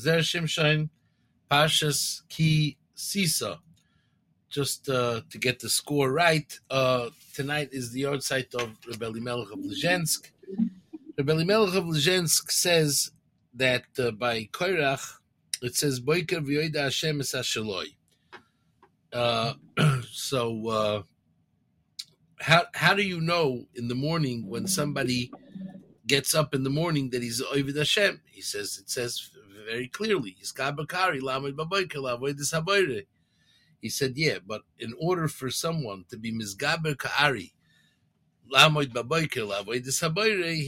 Zer 0.00 0.18
Shimshon, 0.18 0.88
Pashas 1.50 2.22
Ki 2.28 2.76
Sisa. 2.94 3.58
Just 4.48 4.88
uh, 4.88 5.20
to 5.30 5.38
get 5.38 5.60
the 5.60 5.68
score 5.68 6.10
right, 6.12 6.58
uh, 6.70 7.10
tonight 7.34 7.68
is 7.70 7.92
the 7.92 8.02
yahrzeit 8.02 8.52
of 8.54 8.70
Rebbe 8.86 9.20
Melech 9.20 9.52
of 9.52 9.60
Lezhensk. 9.60 10.30
Rebbe 11.16 11.44
Melech 11.44 11.74
of 11.76 11.84
Lezhensk 11.84 12.50
says 12.50 13.12
that 13.54 13.84
uh, 13.98 14.10
by 14.10 14.48
Koirach, 14.52 15.20
it 15.62 15.76
says 15.76 16.00
Boiker 16.00 16.40
v'yoida 16.40 16.84
Hashem 16.84 17.20
Hashaloi. 17.20 17.94
Uh, 19.12 19.54
so, 20.10 20.68
uh, 20.68 21.02
how 22.40 22.64
how 22.74 22.94
do 22.94 23.02
you 23.02 23.20
know 23.20 23.66
in 23.74 23.88
the 23.88 23.94
morning 23.94 24.48
when 24.48 24.66
somebody 24.66 25.30
gets 26.06 26.34
up 26.34 26.54
in 26.54 26.64
the 26.64 26.70
morning 26.70 27.10
that 27.10 27.22
he's 27.22 27.42
Ovid 27.42 27.76
Hashem? 27.76 28.20
He 28.30 28.40
says 28.40 28.78
it 28.78 28.88
says 28.88 29.30
very 29.66 29.88
clearly, 29.88 30.36
He 33.80 33.88
said, 33.88 34.12
yeah, 34.16 34.38
but 34.46 34.62
in 34.78 34.94
order 35.00 35.28
for 35.28 35.50
someone 35.50 36.04
to 36.10 36.16
be 36.16 36.32
Mizgaber 36.32 36.96
Ka'ari, 36.96 37.52
he 38.52 38.58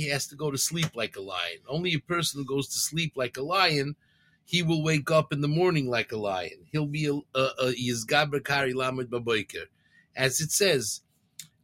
has 0.08 0.26
to 0.28 0.36
go 0.36 0.50
to 0.50 0.58
sleep 0.58 0.94
like 0.94 1.16
a 1.16 1.20
lion. 1.20 1.58
Only 1.68 1.94
a 1.94 1.98
person 1.98 2.40
who 2.40 2.46
goes 2.46 2.68
to 2.68 2.78
sleep 2.78 3.12
like 3.16 3.36
a 3.36 3.42
lion, 3.42 3.96
he 4.44 4.62
will 4.62 4.82
wake 4.82 5.10
up 5.10 5.32
in 5.32 5.40
the 5.40 5.48
morning 5.48 5.88
like 5.88 6.12
a 6.12 6.16
lion. 6.16 6.66
He'll 6.70 6.86
be 6.86 7.06
a 7.06 7.72
Yizgaber 7.72 8.44
Kari 8.44 8.72
Lamed 8.72 9.10
Baboiker. 9.10 9.64
As 10.16 10.40
it 10.40 10.52
says, 10.52 11.00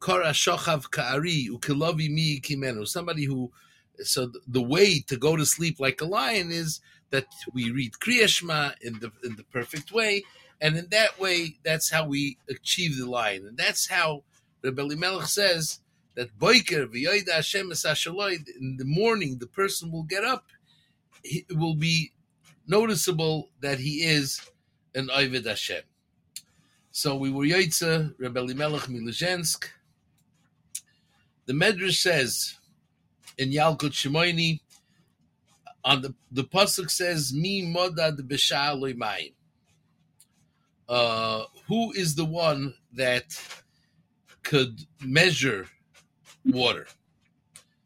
Kara 0.01 0.31
Shochav 0.31 0.89
Ka'ari 0.91 1.49
Ukilovi 1.49 2.09
Mi 2.09 2.39
Kimenu. 2.39 2.87
Somebody 2.87 3.25
who, 3.25 3.51
so 3.99 4.31
the 4.47 4.61
way 4.61 5.01
to 5.01 5.17
go 5.17 5.35
to 5.35 5.45
sleep 5.45 5.79
like 5.79 6.01
a 6.01 6.05
lion 6.05 6.51
is 6.51 6.79
that 7.11 7.27
we 7.53 7.71
read 7.71 7.93
Kriyashma 7.93 8.75
in 8.81 8.99
the 8.99 9.11
in 9.23 9.35
the 9.35 9.43
perfect 9.43 9.91
way, 9.91 10.23
and 10.61 10.77
in 10.77 10.87
that 10.91 11.19
way, 11.19 11.57
that's 11.63 11.89
how 11.89 12.07
we 12.07 12.37
achieve 12.49 12.97
the 12.97 13.09
line, 13.09 13.45
and 13.45 13.57
that's 13.57 13.87
how 13.89 14.23
Rebbe 14.61 14.95
Melech 14.95 15.27
says 15.27 15.79
that 16.15 16.37
Boiker 16.37 16.85
v'yoida 16.85 17.31
Hashem 17.31 17.71
in 17.71 18.77
the 18.77 18.85
morning, 18.85 19.37
the 19.37 19.47
person 19.47 19.91
will 19.91 20.03
get 20.03 20.25
up, 20.25 20.45
it 21.23 21.45
will 21.55 21.75
be 21.75 22.11
noticeable 22.67 23.49
that 23.61 23.79
he 23.79 24.03
is 24.03 24.41
an 24.93 25.09
Ovid 25.11 25.45
Hashem. 25.45 25.83
So 26.91 27.15
we 27.15 27.31
were 27.31 27.45
Yoitza, 27.45 28.13
Rebbe 28.17 28.53
Melech 28.53 28.83
Milizhensk. 28.83 29.69
The 31.45 31.53
Medrash 31.53 32.01
says 32.01 32.55
in 33.37 33.51
Yalkut 33.51 33.93
Shimoini, 33.93 34.59
on 35.83 36.01
the 36.01 36.13
the 36.31 36.43
pasuk 36.43 36.89
says, 36.89 37.33
"Mi 37.33 37.63
modad 37.63 38.17
b'sha'aloy 38.19 39.33
Uh, 40.87 41.43
who 41.67 41.91
is 41.93 42.15
the 42.15 42.25
one 42.25 42.73
that 42.93 43.25
could 44.43 44.81
measure 45.03 45.67
water? 46.45 46.87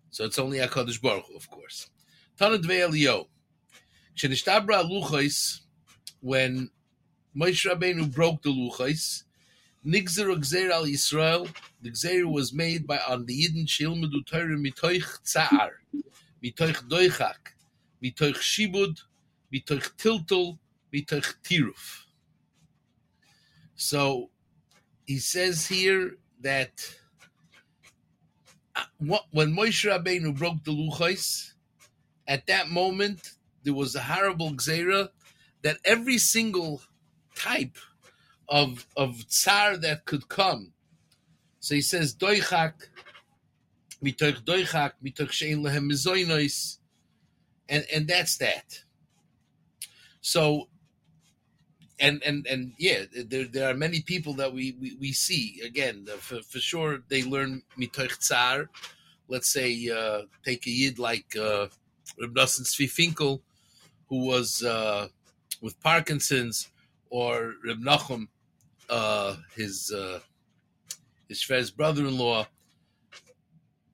So 0.10 0.26
it's 0.26 0.40
only 0.40 0.60
Hakadosh 0.60 1.02
Baruch 1.02 1.26
Hu, 1.28 1.36
of 1.36 1.50
course. 1.50 1.90
Tanad 2.40 2.64
ve'elio. 2.64 3.28
Shenishtabra 4.16 4.84
luchais, 4.84 5.62
when 6.22 6.70
Moshe 7.36 7.68
Rabbeinu 7.70 8.14
broke 8.14 8.44
the 8.44 8.50
luchais, 8.50 9.24
Nigzer 9.86 10.34
Gzer 10.38 10.70
al 10.70 10.86
Yisrael, 10.86 11.50
the 11.82 11.92
Gzer 11.92 12.32
was 12.32 12.54
made 12.54 12.88
by 12.88 13.00
on 13.10 13.26
the 13.26 13.34
Yidden 13.34 13.66
Shilmedu 13.66 14.26
Torah 14.26 14.56
mitoich 14.56 15.20
tzar, 15.24 15.72
mitoich 16.44 16.88
doichak, 16.88 17.53
mitoich 18.04 18.38
shibud, 18.38 19.00
mitoich 19.54 19.92
tiltul, 19.98 20.60
mitoich 20.94 21.36
tiruf. 21.44 22.06
So 23.76 24.30
he 25.06 25.20
says 25.20 25.68
here 25.68 26.18
that 26.42 26.96
uh, 28.76 28.84
when 29.32 29.56
Moshe 29.56 29.90
Rabbeinu 29.90 30.38
broke 30.38 30.64
the 30.64 30.72
luchos, 30.72 31.54
at 32.28 32.48
that 32.48 32.70
moment 32.70 33.34
there 33.64 33.74
was 33.74 33.96
a 33.96 34.02
horrible 34.02 34.52
gzera 34.52 35.10
that 35.62 35.78
every 35.86 36.18
single 36.18 36.82
type 37.36 37.78
of 38.50 38.86
of 38.98 39.28
tsar 39.28 39.78
that 39.78 40.06
could 40.06 40.28
come. 40.28 40.74
So 41.60 41.76
he 41.76 41.82
says 41.82 42.14
doichak, 42.16 42.74
mitoich 44.04 44.44
doichak, 44.44 44.94
mitoich 45.04 45.32
shein 45.32 45.64
lehem 45.64 45.90
mizoinos, 45.90 46.80
and 47.74 47.86
and 47.92 48.08
that's 48.08 48.38
that. 48.38 48.84
So, 50.22 50.70
and 52.00 52.22
and 52.24 52.46
and 52.46 52.74
yeah, 52.78 53.06
there 53.26 53.46
there 53.46 53.70
are 53.70 53.74
many 53.74 54.02
people 54.02 54.34
that 54.36 54.54
we 54.54 54.78
we, 54.80 54.96
we 55.00 55.12
see 55.12 55.60
again 55.66 56.06
for, 56.20 56.42
for 56.44 56.60
sure 56.60 57.00
they 57.10 57.24
learn 57.24 57.64
mitoich 57.78 58.20
tsar. 58.20 58.70
Let's 59.28 59.52
say 59.52 59.90
uh, 59.90 60.24
take 60.46 60.68
a 60.68 60.70
yid 60.70 61.00
like 61.00 61.36
uh, 61.36 61.68
Reb 62.22 62.36
Nosson 62.36 62.68
Finkel, 62.90 63.42
who 64.08 64.26
was 64.26 64.62
uh, 64.62 65.08
with 65.62 65.80
Parkinson's, 65.82 66.70
or 67.10 67.56
Reb 67.66 67.80
Nachum, 67.80 68.28
uh, 68.90 69.38
his 69.56 69.92
uh, 69.92 70.20
his 71.28 71.42
friend's 71.42 71.72
brother-in-law. 71.72 72.46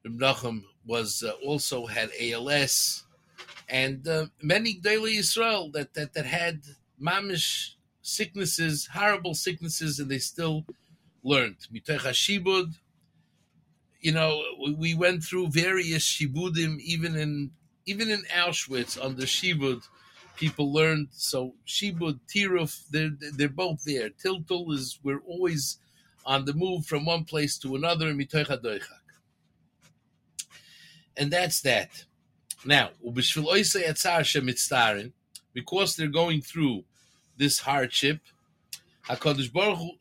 Reb 0.04 0.20
Nachum 0.20 0.64
was 0.86 1.24
uh, 1.24 1.32
also 1.46 1.86
had 1.86 2.10
ALS 2.20 3.06
and 3.70 4.08
uh, 4.08 4.26
many 4.42 4.74
daily 4.74 5.18
Israel 5.18 5.70
that, 5.74 5.94
that 5.94 6.14
that 6.14 6.26
had 6.26 6.62
mamish 7.02 7.76
sicknesses, 8.02 8.90
horrible 8.94 9.36
sicknesses, 9.36 10.00
and 10.00 10.10
they 10.10 10.18
still 10.18 10.66
learned. 11.24 11.58
shibud. 11.72 12.74
You 14.02 14.14
know, 14.14 14.42
we 14.78 14.96
went 14.96 15.24
through 15.24 15.50
various 15.50 16.04
shibudim, 16.04 16.80
even 16.80 17.16
in 17.16 17.52
even 17.86 18.10
in 18.10 18.24
Auschwitz 18.36 19.04
under 19.04 19.24
shibud, 19.24 19.84
people 20.36 20.74
learned. 20.74 21.10
So 21.12 21.56
shibud, 21.68 22.20
tiruf, 22.28 22.90
they're 22.90 23.12
they're 23.38 23.50
both 23.50 23.84
there. 23.86 24.10
Tiltul 24.10 24.74
is 24.74 25.00
we're 25.04 25.22
always 25.28 25.78
on 26.26 26.46
the 26.46 26.54
move 26.54 26.86
from 26.86 27.06
one 27.06 27.24
place 27.26 27.58
to 27.60 27.76
another. 27.76 28.08
And 31.18 31.32
that's 31.32 31.62
that. 31.62 32.06
Now, 32.66 32.90
because 35.54 35.96
they're 35.96 36.08
going 36.08 36.42
through 36.42 36.84
this 37.38 37.60
hardship, 37.60 38.20
HaKadosh 39.08 39.52
Baruch 39.54 39.78
Hu 39.78 39.92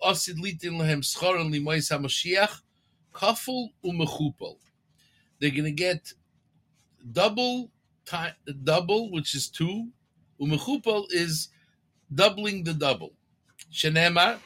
HaMashiach 1.88 2.60
umechupel. 3.84 4.56
They're 5.38 5.50
going 5.50 5.64
to 5.64 5.70
get 5.70 6.12
double, 7.12 7.70
time, 8.04 8.32
double, 8.64 9.10
which 9.12 9.34
is 9.34 9.48
two. 9.48 9.88
Umechupel 10.40 11.06
is 11.10 11.48
doubling 12.12 12.64
the 12.64 12.75
double. 12.75 13.12
Shenemar, 13.72 14.38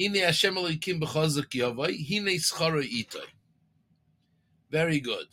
hine 0.00 0.14
Hashem 0.14 0.54
Elokim 0.54 1.00
b'chazak 1.00 1.50
yavai, 1.50 1.96
hine 2.06 2.38
schara 2.38 2.82
itoi. 2.82 3.26
Very 4.70 5.00
good. 5.00 5.26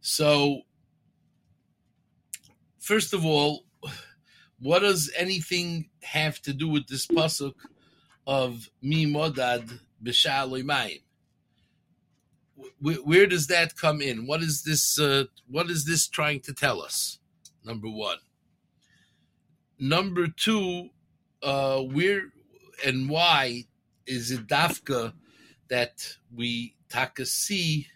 So 0.00 0.62
first 2.84 3.14
of 3.14 3.24
all, 3.24 3.64
what 4.60 4.80
does 4.80 5.10
anything 5.16 5.88
have 6.02 6.40
to 6.42 6.52
do 6.52 6.68
with 6.68 6.86
this 6.86 7.06
pasuk 7.06 7.54
of 8.26 8.70
mi 8.82 9.06
modad 9.06 9.80
b'sha'aloy 10.02 11.00
Where 12.80 13.26
does 13.26 13.46
that 13.48 13.76
come 13.76 14.00
in? 14.02 14.26
What 14.26 14.42
is 14.42 14.62
this? 14.62 14.98
Uh, 14.98 15.24
what 15.48 15.70
is 15.70 15.84
this 15.86 16.06
trying 16.06 16.40
to 16.40 16.52
tell 16.52 16.82
us? 16.82 17.18
Number 17.64 17.88
one. 17.88 18.18
Number 19.78 20.28
two, 20.28 20.90
uh, 21.42 21.80
where 21.80 22.22
and 22.84 23.08
why 23.08 23.64
is 24.06 24.30
it 24.30 24.46
dafka 24.46 25.14
that 25.68 26.16
we 26.34 26.76
taka 26.90 27.24
see 27.24 27.86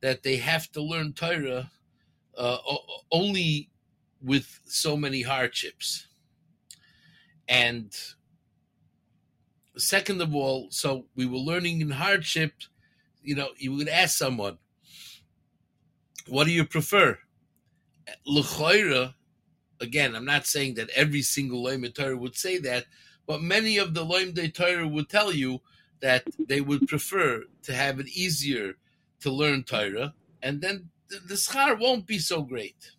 that 0.00 0.22
they 0.22 0.36
have 0.36 0.70
to 0.72 0.82
learn 0.82 1.12
Torah 1.12 1.70
uh, 2.36 2.56
only 3.10 3.68
with 4.22 4.60
so 4.64 4.96
many 4.96 5.22
hardships. 5.22 6.06
And 7.48 7.94
second 9.76 10.22
of 10.22 10.34
all, 10.34 10.68
so 10.70 11.06
we 11.16 11.26
were 11.26 11.38
learning 11.38 11.80
in 11.80 11.90
hardship, 11.90 12.52
you 13.22 13.34
know, 13.34 13.48
you 13.56 13.74
would 13.74 13.88
ask 13.88 14.16
someone, 14.16 14.58
what 16.28 16.44
do 16.44 16.52
you 16.52 16.64
prefer? 16.64 17.18
L'choira, 18.26 19.14
again, 19.80 20.14
I'm 20.14 20.24
not 20.24 20.46
saying 20.46 20.74
that 20.74 20.90
every 20.90 21.22
single 21.22 21.64
Loim 21.64 21.92
Torah 21.94 22.16
would 22.16 22.36
say 22.36 22.58
that, 22.58 22.86
but 23.26 23.42
many 23.42 23.78
of 23.78 23.94
the 23.94 24.04
Loim 24.04 24.54
Torah 24.54 24.86
would 24.86 25.08
tell 25.08 25.32
you 25.32 25.60
that 26.00 26.24
they 26.38 26.60
would 26.60 26.88
prefer 26.88 27.44
to 27.62 27.72
have 27.74 28.00
it 28.00 28.08
easier 28.08 28.74
to 29.20 29.30
learn 29.30 29.62
Torah, 29.62 30.14
and 30.42 30.60
then 30.60 30.90
the, 31.08 31.20
the 31.20 31.34
schar 31.34 31.78
won't 31.78 32.06
be 32.06 32.18
so 32.18 32.42
great. 32.42 32.90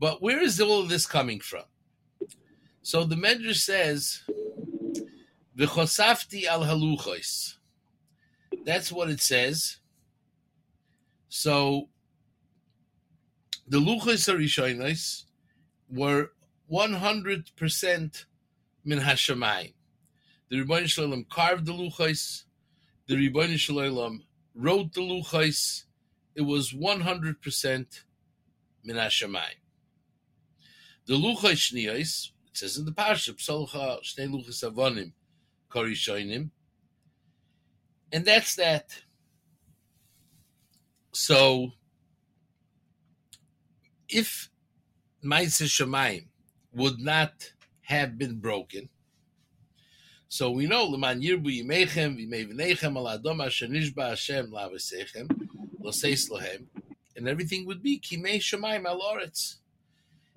But 0.00 0.22
where 0.22 0.42
is 0.42 0.58
all 0.60 0.80
of 0.80 0.88
this 0.88 1.06
coming 1.06 1.40
from? 1.40 1.64
So 2.82 3.04
the 3.04 3.16
Medrash 3.16 3.56
says, 3.56 4.22
"V'chosafti 5.56 6.46
al 6.46 6.62
haluchos." 6.62 7.58
That's 8.64 8.90
what 8.90 9.10
it 9.10 9.20
says. 9.20 9.76
So 11.28 11.90
the 13.68 13.78
luchos 13.78 14.26
arishonos 14.28 15.24
were 15.88 16.32
one 16.66 16.94
hundred 16.94 17.50
percent 17.56 18.24
min 18.84 19.00
hashemayim. 19.00 19.74
The 20.48 20.64
Ribbono 20.64 20.86
Shel 20.88 21.08
Olam 21.08 21.28
carved 21.28 21.66
the 21.66 21.72
luchos. 21.72 22.44
The 23.06 23.16
Ribbono 23.16 23.58
Shel 23.58 23.76
Olam 23.76 24.20
wrote 24.54 24.94
the 24.94 25.02
luchos. 25.02 25.84
It 26.34 26.42
was 26.42 26.72
one 26.72 27.02
hundred 27.02 27.42
percent 27.42 28.04
min 28.82 28.96
hashemayim. 28.96 29.60
The 31.10 31.16
luchos 31.16 31.72
shniyos, 31.72 32.28
it 32.28 32.56
says 32.56 32.76
in 32.76 32.84
the 32.84 32.92
parsha, 32.92 33.34
psalcha 33.34 34.00
shnei 34.00 34.28
luchos 34.28 34.62
avonim 34.62 35.10
korishonim, 35.68 36.50
and 38.12 38.24
that's 38.24 38.54
that. 38.54 38.90
So, 41.10 41.72
if 44.08 44.50
Maisa 45.24 45.64
Shemaim 45.66 46.26
would 46.72 47.00
not 47.00 47.54
have 47.82 48.16
been 48.16 48.38
broken, 48.38 48.88
so 50.28 50.52
we 50.52 50.68
know 50.68 50.84
Leman 50.84 51.22
Yirbu 51.22 51.64
Yimechem 51.64 52.24
V'Mei 52.24 52.84
Al 52.84 53.18
Adom 53.18 53.44
Asher 53.44 53.66
Nishba 53.66 54.10
Hashem 54.10 54.52
Lavesechem 54.52 55.26
Loseis 55.82 56.30
Lohem, 56.30 56.66
and 57.16 57.26
everything 57.26 57.66
would 57.66 57.82
be 57.82 57.98
Kimei 57.98 58.36
Shemaim 58.36 58.84
Al 58.84 59.00
Oretz. 59.00 59.56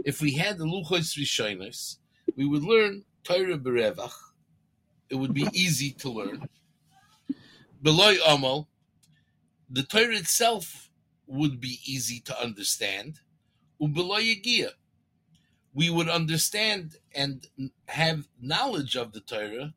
If 0.03 0.21
we 0.21 0.33
had 0.33 0.57
the 0.57 0.65
Luchos 0.65 1.17
Rishonos, 1.17 1.97
we 2.35 2.45
would 2.45 2.63
learn 2.63 3.05
Torah 3.23 3.57
Berevach. 3.57 4.11
It 5.09 5.15
would 5.15 5.33
be 5.33 5.47
easy 5.53 5.91
to 5.91 6.09
learn. 6.09 6.49
Beloy 7.81 8.17
Amal, 8.27 8.67
the 9.69 9.83
Torah 9.83 10.15
itself 10.15 10.89
would 11.25 11.59
be 11.61 11.79
easy 11.85 12.19
to 12.21 12.41
understand. 12.41 13.19
Ubeloy 13.81 14.35
Yagia, 14.35 14.71
we 15.73 15.89
would 15.89 16.09
understand 16.09 16.97
and 17.15 17.47
have 17.87 18.27
knowledge 18.41 18.95
of 18.95 19.13
the 19.13 19.21
Torah 19.21 19.73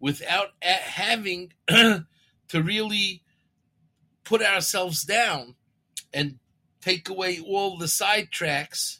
without 0.00 0.48
having 0.62 1.52
to 1.68 2.04
really 2.52 3.22
put 4.24 4.42
ourselves 4.42 5.04
down 5.04 5.54
and 6.12 6.38
take 6.80 7.08
away 7.08 7.40
all 7.40 7.76
the 7.76 7.86
sidetracks 7.86 8.98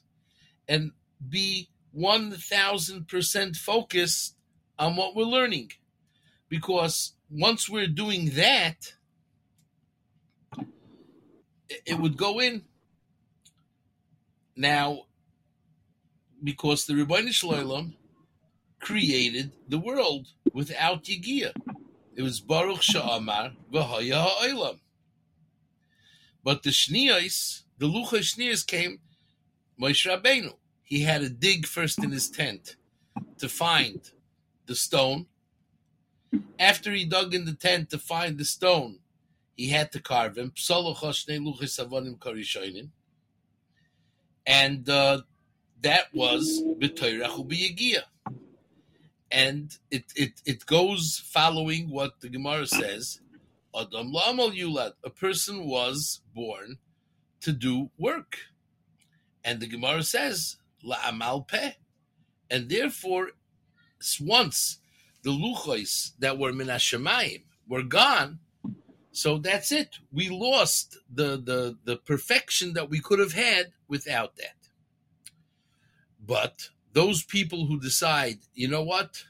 and 0.68 0.92
be 1.28 1.68
1000% 1.96 3.56
focused 3.56 4.36
on 4.78 4.96
what 4.96 5.14
we're 5.14 5.24
learning. 5.24 5.72
Because 6.48 7.14
once 7.30 7.68
we're 7.68 7.86
doing 7.86 8.30
that, 8.30 8.94
it 11.84 11.98
would 11.98 12.16
go 12.16 12.40
in. 12.40 12.62
Now, 14.56 15.02
because 16.42 16.86
the 16.86 16.94
Ribbono 16.94 17.30
Shel 17.30 17.50
Olam 17.50 17.94
created 18.80 19.52
the 19.68 19.78
world 19.78 20.28
without 20.52 21.04
Yigia. 21.04 21.52
It 22.14 22.22
was 22.22 22.40
Baruch 22.40 22.80
Sha'amar 22.80 23.52
v'haya 23.72 24.24
ha'olam. 24.24 24.78
But 26.44 26.62
the 26.62 26.70
Shniyos, 26.70 27.62
the 27.78 27.86
Lucha 27.86 28.20
Shniyos 28.20 28.66
came, 28.66 29.00
Moshe 29.80 30.06
Rabbeinu. 30.06 30.54
He 30.82 31.02
had 31.02 31.20
to 31.20 31.28
dig 31.28 31.66
first 31.66 32.02
in 32.02 32.12
his 32.12 32.30
tent 32.30 32.76
to 33.38 33.48
find 33.48 34.00
the 34.66 34.74
stone. 34.74 35.26
After 36.58 36.92
he 36.92 37.04
dug 37.04 37.34
in 37.34 37.44
the 37.44 37.54
tent 37.54 37.90
to 37.90 37.98
find 37.98 38.38
the 38.38 38.44
stone, 38.44 39.00
he 39.56 39.68
had 39.70 39.90
to 39.92 40.00
carve 40.00 40.36
him. 40.36 40.52
And 44.46 44.88
uh, 44.88 45.22
that 45.82 46.14
was 46.14 46.62
b'toirachu 46.78 47.48
b'yegia. 47.48 48.02
And 49.30 49.76
it, 49.90 50.04
it, 50.14 50.40
it 50.44 50.66
goes 50.66 51.20
following 51.24 51.90
what 51.90 52.20
the 52.20 52.28
Gemara 52.28 52.66
says, 52.66 53.20
Adam 53.74 54.12
la'amal 54.12 54.56
yulad, 54.56 54.92
a 55.04 55.10
person 55.10 55.66
was 55.66 56.20
born 56.34 56.78
to 57.40 57.52
do 57.52 57.90
work. 57.98 58.38
And 59.46 59.60
the 59.60 59.68
Gemara 59.68 60.02
says, 60.02 60.56
la'amal 60.84 61.46
peh. 61.46 61.74
And 62.50 62.68
therefore, 62.68 63.30
once 64.20 64.78
the 65.22 65.30
luchos 65.30 66.12
that 66.18 66.36
were 66.36 66.52
min 66.52 66.68
were 67.68 67.82
gone, 67.84 68.40
so 69.12 69.38
that's 69.38 69.70
it. 69.70 69.98
We 70.12 70.28
lost 70.28 70.98
the, 71.14 71.40
the, 71.40 71.78
the 71.84 71.96
perfection 71.96 72.74
that 72.74 72.90
we 72.90 72.98
could 72.98 73.20
have 73.20 73.32
had 73.32 73.72
without 73.88 74.36
that. 74.36 74.56
But 76.20 76.70
those 76.92 77.22
people 77.22 77.66
who 77.66 77.78
decide, 77.78 78.40
you 78.52 78.66
know 78.66 78.82
what? 78.82 79.24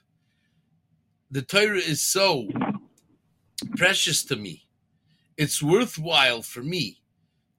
The 1.30 1.42
Torah 1.42 1.76
is 1.76 2.02
so 2.02 2.48
precious 3.76 4.24
to 4.24 4.36
me. 4.36 4.66
It's 5.36 5.62
worthwhile 5.62 6.40
for 6.40 6.62
me 6.62 7.02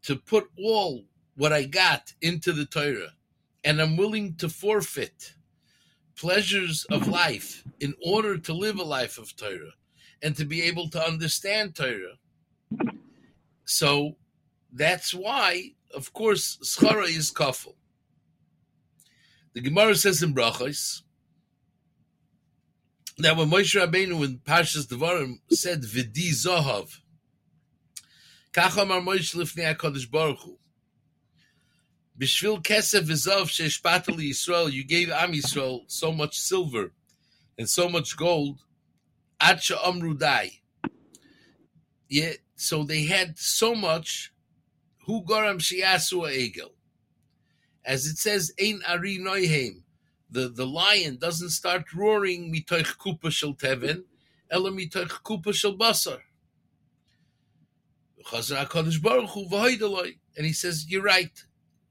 to 0.02 0.16
put 0.16 0.50
all 0.58 1.06
what 1.38 1.54
I 1.54 1.64
got 1.64 2.14
into 2.20 2.52
the 2.52 2.66
Torah, 2.66 3.14
and 3.64 3.80
I'm 3.80 3.96
willing 3.96 4.36
to 4.38 4.50
forfeit 4.50 5.36
pleasures 6.16 6.86
of 6.90 7.04
mm-hmm. 7.04 7.12
life 7.12 7.64
in 7.80 7.94
order 8.04 8.40
to 8.40 8.54
live 8.54 8.80
a 8.80 8.84
life 8.84 9.20
of 9.20 9.36
Torah 9.38 9.76
and 10.24 10.36
to 10.36 10.46
be 10.46 10.64
able 10.64 10.90
to 10.90 11.02
understand 11.02 11.76
Torah. 11.76 12.18
So 13.66 14.16
that's 14.74 15.14
why, 15.14 15.74
of 15.94 16.12
course, 16.12 16.58
schara 16.64 17.08
is 17.08 17.32
kafel. 17.32 17.76
The 19.54 19.62
Gemara 19.62 19.96
says 19.96 20.24
in 20.24 20.34
Brachos 20.34 21.04
that 23.20 23.38
when 23.38 23.50
Moshe 23.50 23.80
Rabbeinu 23.80 24.26
in 24.26 24.40
Parshas 24.40 24.88
Devarim 24.88 25.40
said 25.52 25.84
"Vidi 25.84 26.32
Zohav," 26.32 27.00
Kach 28.54 28.82
Amar 28.82 29.02
Moshe 29.02 29.36
Lifnei 29.36 29.76
Hakadosh 29.76 30.10
Baruch 30.10 30.40
Hu. 30.40 30.58
Bishvil 32.20 32.64
Kesef 32.64 33.02
V'Zav 33.02 33.48
Sheishpatali 33.48 34.30
Yisrael, 34.30 34.72
you 34.72 34.84
gave 34.84 35.10
Am 35.10 35.34
Yisrael 35.34 35.82
so 35.88 36.12
much 36.12 36.40
silver 36.40 36.92
and 37.58 37.70
so 37.70 37.90
much 37.90 38.18
gold. 38.18 38.60
Acha 39.40 39.78
Amru 39.86 40.16
Dai. 40.16 40.60
Yeah, 42.10 42.34
so 42.56 42.84
they 42.84 43.04
had 43.04 43.38
so 43.38 43.76
much. 43.76 44.34
Hu 45.06 45.24
Goram 45.24 45.60
Shiasu 45.60 46.28
Egel 46.30 46.72
as 47.88 48.06
it 48.06 48.18
says, 48.18 48.54
Ein 48.62 48.82
Ari 48.88 49.18
Noihem. 49.18 49.82
The, 50.30 50.50
the 50.50 50.68
lion 50.68 51.16
doesn't 51.16 51.52
start 51.52 51.94
roaring 51.96 52.54
mitoich 52.54 52.98
kupa 52.98 53.32
shel 53.32 53.54
teven, 53.54 54.04
ela 54.52 54.72
mitoich 54.72 55.24
kupa 55.24 55.54
shel 55.54 55.78
basar. 55.78 56.20
And 60.36 60.46
he 60.46 60.52
says, 60.52 60.86
you're 60.90 61.02
right. 61.02 61.46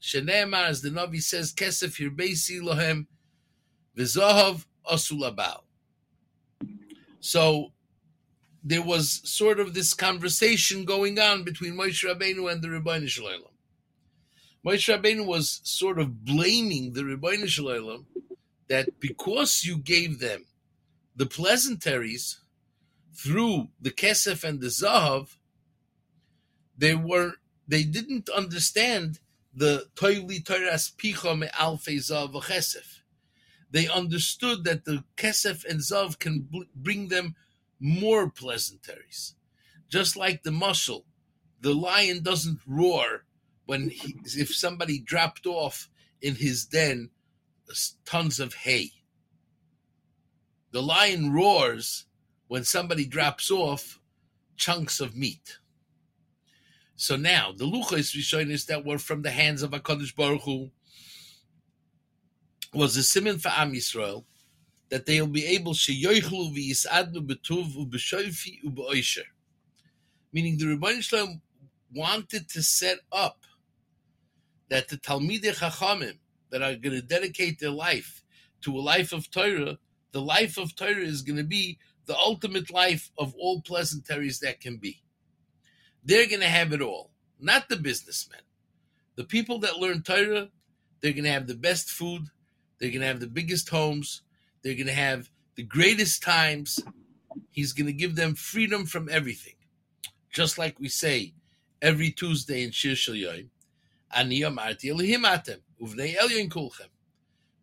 Shenema, 0.07 0.69
as 0.69 0.83
the 0.83 0.91
Navi 0.91 1.21
says, 1.21 1.53
kesef 1.53 1.99
hirbesi 1.99 2.61
lohem, 2.61 3.07
v'zahav 3.99 4.65
asulabal. 4.89 5.63
So 7.19 7.73
there 8.63 8.83
was 8.83 9.21
sort 9.25 9.59
of 9.59 9.75
this 9.75 9.95
conversation 9.95 10.85
going 10.85 11.19
on 11.19 11.43
between 11.43 11.73
Moshe 11.73 12.05
Rabbeinu 12.05 12.51
and 12.51 12.63
the 12.63 12.69
Ribbono 12.69 13.09
Shel 13.09 13.25
Olam. 13.25 13.51
Moshe 14.65 14.97
Rabbeinu 14.97 15.27
was 15.27 15.61
sort 15.65 15.99
of 15.99 16.25
blaming 16.25 16.93
the 16.93 17.03
Ribbono 17.03 17.49
Shel 17.49 17.65
Olam 17.65 18.05
that 18.69 19.01
because 19.01 19.65
you 19.65 19.77
gave 19.77 20.21
them 20.21 20.45
the 21.17 21.27
pleasantries 21.27 22.41
through 23.13 23.71
the 23.81 23.91
kesef 23.91 24.45
and 24.45 24.61
the 24.61 24.69
zahav, 24.69 25.37
they 26.79 26.95
were 26.95 27.33
they 27.67 27.83
didn't 27.83 28.29
understand 28.29 29.19
the 29.57 29.87
toili 29.95 30.45
toras 30.45 30.95
picha 30.95 31.37
me 31.37 31.49
alfei 31.59 31.97
zav 31.97 32.31
chesef. 32.43 33.01
They 33.71 33.89
understood 33.89 34.65
that 34.65 34.85
the 34.85 35.03
kesef 35.17 35.65
and 35.65 35.81
zav 35.81 36.19
can 36.19 36.49
bring 36.75 37.09
them 37.09 37.35
more 37.81 38.31
pleasantries, 38.31 39.35
just 39.89 40.15
like 40.15 40.43
the 40.43 40.51
mashal. 40.51 41.05
The 41.63 41.75
lion 41.75 42.23
doesn't 42.23 42.61
roar 42.67 43.25
when 43.65 43.89
he, 43.89 44.17
if 44.25 44.55
somebody 44.55 44.99
dropped 44.99 45.47
off 45.47 45.89
in 46.21 46.35
his 46.37 46.67
den 46.67 47.11
uh, 47.69 47.75
tons 48.05 48.39
of 48.39 48.55
hay. 48.55 48.93
The 50.71 50.83
lion 50.83 51.33
roars 51.33 52.05
when 52.47 52.65
somebody 52.65 53.07
drops 53.07 53.51
off 53.51 54.01
chunks 54.57 55.01
of 55.01 55.17
meat. 55.17 55.59
So 56.97 57.17
now 57.17 57.53
the 57.53 57.67
luchos 57.67 58.17
rishonis 58.17 58.67
that 58.67 58.85
were 58.85 58.99
from 58.99 59.23
the 59.23 59.31
hands 59.31 59.63
of 59.63 59.73
Hakadosh 59.73 60.17
Baruch 60.17 60.43
Hu, 60.43 60.71
was 62.73 62.97
a 62.97 63.03
simon 63.03 63.39
for 63.39 63.51
Am 63.51 63.73
Yisrael 63.73 64.25
that 64.89 65.07
they'll 65.07 65.27
be 65.27 65.45
able 65.45 65.75
sheyoichlu 65.75 66.55
v'yisadnu 66.55 67.27
betuv 67.27 67.75
u'b'shoifi 67.77 68.63
u'b'oisher. 68.65 69.25
Meaning 70.33 70.59
the 70.59 70.65
Ribbono 70.67 71.03
Shel 71.03 71.27
Olam 71.27 71.41
wanted 71.95 72.49
to 72.51 72.63
set 72.63 72.99
up 73.13 73.41
that 74.69 74.89
the 74.89 74.97
Talmidei 74.97 75.55
Chachamim 75.55 76.19
that 76.51 76.63
are 76.63 76.77
going 76.77 76.97
to 76.97 77.03
dedicate 77.03 77.59
their 77.59 77.71
life 77.71 78.23
to 78.63 78.77
a 78.77 78.81
life 78.81 79.13
of 79.13 79.31
Torah, 79.31 79.79
the 80.13 80.23
life 80.23 80.57
of 80.57 80.75
Torah 80.75 80.97
is 80.97 81.23
going 81.23 81.37
to 81.37 81.45
be 81.45 81.79
the 82.07 82.17
ultimate 82.17 82.71
life 82.71 83.11
of 83.19 83.35
all 83.39 83.61
pleasantries 83.61 84.41
that 84.41 84.61
can 84.61 84.77
be. 84.77 85.03
They're 86.07 86.29
going 86.29 86.41
to 86.41 86.47
have 86.47 86.73
it 86.73 86.81
all, 86.81 87.11
not 87.41 87.69
the 87.69 87.77
businessmen. 87.77 88.41
The 89.17 89.25
people 89.25 89.59
that 89.61 89.79
learn 89.79 90.03
Torah, 90.03 90.49
they're 91.01 91.13
going 91.13 91.25
to 91.25 91.33
have 91.33 91.49
the 91.49 91.57
best 91.57 91.91
food, 91.91 92.29
they're 92.79 92.91
going 92.91 93.01
to 93.01 93.09
have 93.09 93.19
the 93.19 93.27
biggest 93.27 93.69
homes, 93.69 94.23
they're 94.63 94.75
going 94.75 94.87
to 94.87 94.93
have 94.93 95.31
the 95.57 95.65
greatest 95.65 96.23
times. 96.23 96.79
He's 97.51 97.73
going 97.73 97.87
to 97.87 97.93
give 97.93 98.15
them 98.15 98.37
freedom 98.37 98.87
from 98.87 99.09
everything. 99.11 99.55
Just 100.33 100.59
like 100.59 100.79
we 100.79 100.89
say 100.89 101.35
every 101.83 102.13
Tuesday 102.13 102.63
in 102.63 102.71
Shir 102.71 102.95
Shal 102.95 103.17
Ani 104.15 104.41
Amarti 104.43 104.93
Elihimatem, 104.93 105.59
Uvnei 105.83 106.17
Elyon 106.17 106.49
Kulchem. 106.49 106.89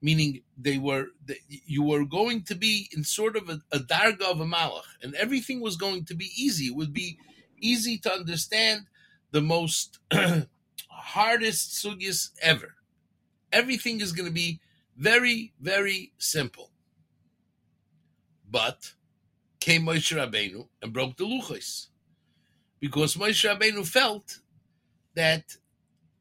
Meaning 0.02 0.42
they 0.58 0.78
were, 0.78 1.08
you 1.48 1.84
were 1.84 2.04
going 2.04 2.44
to 2.44 2.56
be 2.56 2.90
in 2.92 3.06
sort 3.06 3.38
of 3.38 3.48
a, 3.48 3.62
a 3.72 3.80
darga 3.80 4.24
of 4.24 4.42
a 4.42 4.46
malach, 4.46 4.82
and 5.02 5.16
everything 5.16 5.62
was 5.62 5.78
going 5.78 6.04
to 6.06 6.14
be 6.14 6.30
easy. 6.36 6.66
It 6.66 6.76
would 6.76 6.92
be 6.92 7.18
easy 7.64 7.98
to 8.00 8.12
understand 8.12 8.86
the 9.32 9.42
most 9.42 10.00
hardest 10.90 11.72
sugis 11.72 12.32
ever. 12.42 12.76
Everything 13.52 14.02
is 14.02 14.12
going 14.12 14.28
to 14.28 14.34
be 14.34 14.60
very, 14.98 15.54
very 15.60 16.12
simple. 16.18 16.72
But 18.50 18.94
came 19.60 19.86
Moshe 19.86 20.16
Rabbeinu 20.16 20.68
and 20.82 20.94
broke 20.94 21.18
the 21.18 21.26
luchos 21.26 21.88
because 22.80 23.16
Moshe 23.16 23.50
Rabbeinu 23.50 23.88
felt 23.88 24.40
that 25.16 25.56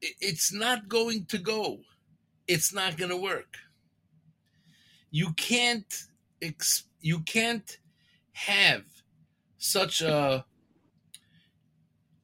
it's 0.01 0.53
not 0.53 0.87
going 0.87 1.25
to 1.25 1.37
go. 1.37 1.79
It's 2.47 2.73
not 2.73 2.97
going 2.97 3.11
to 3.11 3.17
work. 3.17 3.57
You 5.11 5.33
can't 5.33 5.93
you 7.01 7.19
can't 7.19 7.77
have 8.31 8.83
such 9.57 10.01
a 10.01 10.45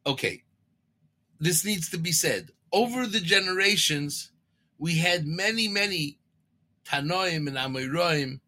okay. 0.06 0.44
This 1.39 1.63
needs 1.63 1.89
to 1.89 1.98
be 1.98 2.12
said. 2.12 2.51
Over 2.72 3.08
the 3.08 3.20
generations, 3.20 4.32
we 4.77 4.98
had 4.98 5.25
many, 5.25 5.68
many 5.68 6.20
Tanoim 6.86 7.48
and 7.48 7.58
Amoraim 7.58 8.39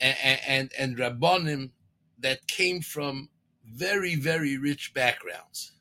and, 0.00 0.40
and, 0.46 0.72
and 0.78 0.96
Rabbonim 0.98 1.70
that 2.18 2.46
came 2.46 2.80
from 2.80 3.28
very, 3.64 4.16
very 4.16 4.58
rich 4.58 4.92
backgrounds. 4.94 5.72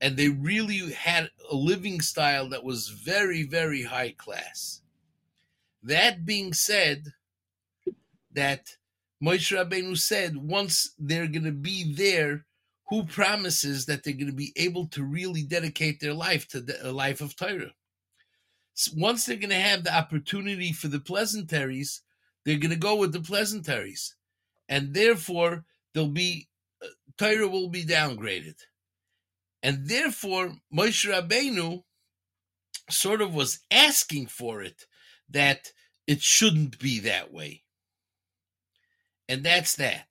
And 0.00 0.16
they 0.16 0.28
really 0.28 0.92
had 0.92 1.30
a 1.50 1.54
living 1.54 2.00
style 2.00 2.48
that 2.50 2.64
was 2.64 2.88
very, 2.88 3.42
very 3.42 3.82
high 3.82 4.14
class. 4.16 4.82
That 5.82 6.24
being 6.24 6.52
said, 6.52 7.12
that 8.34 8.76
Moshe 9.22 9.56
Rabbeinu 9.56 9.96
said 9.96 10.36
once 10.36 10.94
they're 10.98 11.28
going 11.28 11.44
to 11.44 11.52
be 11.52 11.94
there, 11.94 12.44
who 12.88 13.04
promises 13.04 13.86
that 13.86 14.04
they're 14.04 14.12
going 14.12 14.26
to 14.26 14.32
be 14.32 14.52
able 14.56 14.86
to 14.88 15.02
really 15.02 15.42
dedicate 15.42 16.00
their 16.00 16.14
life 16.14 16.46
to 16.48 16.60
the 16.60 16.88
uh, 16.88 16.92
life 16.92 17.20
of 17.20 17.36
Torah? 17.36 17.72
Once 18.94 19.26
they're 19.26 19.36
going 19.36 19.50
to 19.50 19.56
have 19.56 19.84
the 19.84 19.96
opportunity 19.96 20.72
for 20.72 20.88
the 20.88 21.00
pleasantries, 21.00 22.02
they're 22.44 22.58
going 22.58 22.70
to 22.70 22.76
go 22.76 22.96
with 22.96 23.12
the 23.12 23.20
pleasantries. 23.20 24.16
And 24.68 24.94
therefore, 24.94 25.64
they'll 25.92 26.08
be 26.08 26.48
uh, 26.82 26.88
Torah 27.16 27.48
will 27.48 27.68
be 27.68 27.84
downgraded. 27.84 28.56
And 29.62 29.88
therefore, 29.88 30.56
Moshe 30.74 31.08
Rabbeinu 31.10 31.84
sort 32.90 33.22
of 33.22 33.34
was 33.34 33.60
asking 33.70 34.26
for 34.26 34.62
it, 34.62 34.86
that 35.30 35.72
it 36.06 36.20
shouldn't 36.20 36.78
be 36.78 37.00
that 37.00 37.32
way. 37.32 37.62
And 39.28 39.42
that's 39.42 39.76
that. 39.76 40.06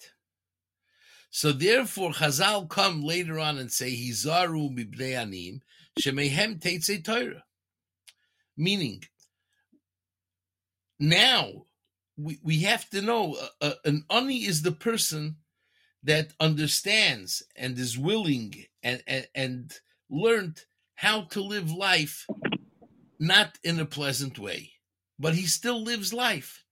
So 1.35 1.51
therefore, 1.51 2.11
Chazal 2.11 2.69
come 2.69 3.01
later 3.01 3.39
on 3.39 3.57
and 3.57 3.71
say, 3.71 3.91
Hizaru 3.91 4.69
mibnei 4.69 5.17
anim, 5.17 5.63
shemehem 5.99 6.59
teitzei 6.59 7.03
Torah. 7.03 7.43
Meaning, 8.55 9.03
now 10.99 11.65
we, 12.17 12.37
we 12.43 12.59
have 12.59 12.87
to 12.91 13.01
know 13.01 13.35
uh, 13.61 13.65
uh 13.65 13.73
an 13.83 14.05
ani 14.11 14.45
is 14.45 14.61
the 14.61 14.71
person 14.71 15.37
that 16.03 16.33
understands 16.39 17.41
and 17.55 17.79
is 17.79 17.97
willing 17.97 18.65
and, 18.83 19.01
and, 19.07 19.27
and 19.33 19.79
learned 20.11 20.61
how 20.93 21.21
to 21.31 21.41
live 21.41 21.71
life 21.71 22.27
not 23.17 23.57
in 23.63 23.79
a 23.79 23.85
pleasant 23.85 24.37
way, 24.37 24.73
but 25.17 25.33
he 25.33 25.47
still 25.47 25.81
lives 25.81 26.13
life. 26.13 26.63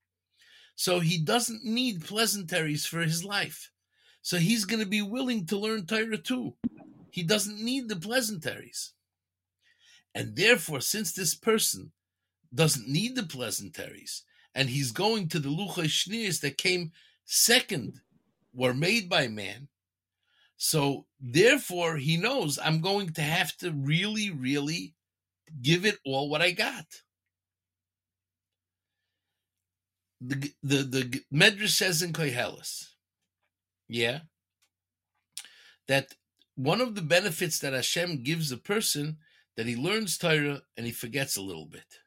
So 0.76 1.00
he 1.00 1.18
doesn't 1.18 1.64
need 1.64 2.04
pleasantries 2.04 2.86
for 2.86 3.00
his 3.00 3.24
life. 3.24 3.71
So 4.22 4.38
he's 4.38 4.64
going 4.64 4.80
to 4.80 4.88
be 4.88 5.02
willing 5.02 5.46
to 5.46 5.58
learn 5.58 5.84
Torah 5.84 6.16
too. 6.16 6.54
He 7.10 7.22
doesn't 7.22 7.62
need 7.62 7.88
the 7.88 7.96
pleasantries. 7.96 8.92
And 10.14 10.36
therefore, 10.36 10.80
since 10.80 11.12
this 11.12 11.34
person 11.34 11.92
doesn't 12.54 12.88
need 12.88 13.16
the 13.16 13.24
pleasantries, 13.24 14.22
and 14.54 14.68
he's 14.68 14.92
going 14.92 15.28
to 15.28 15.38
the 15.38 15.48
Lucha 15.48 15.84
Shneers 15.84 16.40
that 16.40 16.58
came 16.58 16.92
second 17.24 18.00
were 18.54 18.74
made 18.74 19.08
by 19.08 19.28
man. 19.28 19.68
So 20.56 21.06
therefore, 21.20 21.96
he 21.96 22.16
knows 22.16 22.58
I'm 22.58 22.80
going 22.80 23.12
to 23.14 23.22
have 23.22 23.56
to 23.58 23.72
really, 23.72 24.30
really 24.30 24.94
give 25.60 25.84
it 25.84 25.98
all 26.04 26.28
what 26.28 26.42
I 26.42 26.52
got. 26.52 26.86
The 30.20 30.52
the 30.62 30.76
the 30.76 31.22
Medrash 31.34 31.70
says 31.70 32.00
in 32.00 32.12
Koheles, 32.12 32.91
yeah, 33.94 34.20
that 35.88 36.14
one 36.54 36.80
of 36.80 36.94
the 36.94 37.02
benefits 37.02 37.58
that 37.58 37.72
Hashem 37.72 38.22
gives 38.22 38.52
a 38.52 38.56
person 38.56 39.18
that 39.56 39.66
he 39.66 39.76
learns 39.76 40.16
Torah 40.16 40.62
and 40.76 40.86
he 40.86 40.92
forgets 40.92 41.36
a 41.36 41.42
little 41.42 41.66
bit. 41.66 42.00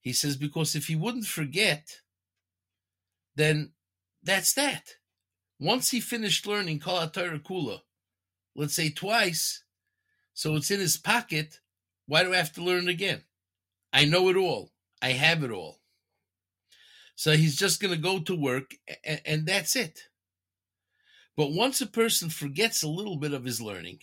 He 0.00 0.12
says 0.12 0.36
because 0.36 0.74
if 0.74 0.86
he 0.86 0.96
wouldn't 0.96 1.26
forget, 1.26 2.00
then 3.36 3.72
that's 4.22 4.52
that. 4.54 4.96
Once 5.58 5.90
he 5.90 6.00
finished 6.00 6.46
learning 6.46 6.80
Kol 6.80 7.08
Torah 7.08 7.38
Kula, 7.38 7.80
let's 8.54 8.74
say 8.74 8.90
twice, 8.90 9.64
so 10.34 10.56
it's 10.56 10.70
in 10.70 10.80
his 10.80 10.96
pocket, 10.96 11.60
why 12.06 12.22
do 12.22 12.32
I 12.32 12.36
have 12.36 12.52
to 12.54 12.62
learn 12.62 12.88
it 12.88 12.90
again? 12.90 13.22
I 13.92 14.04
know 14.04 14.28
it 14.28 14.36
all. 14.36 14.72
I 15.00 15.10
have 15.10 15.42
it 15.42 15.50
all. 15.50 15.80
So 17.16 17.32
he's 17.32 17.56
just 17.56 17.80
going 17.80 17.94
to 17.94 18.00
go 18.00 18.18
to 18.20 18.34
work 18.34 18.74
and, 19.04 19.20
and 19.24 19.46
that's 19.46 19.76
it. 19.76 20.00
But 21.36 21.52
once 21.52 21.80
a 21.80 21.86
person 21.86 22.30
forgets 22.30 22.82
a 22.82 22.88
little 22.88 23.16
bit 23.16 23.32
of 23.32 23.44
his 23.44 23.60
learning, 23.60 24.00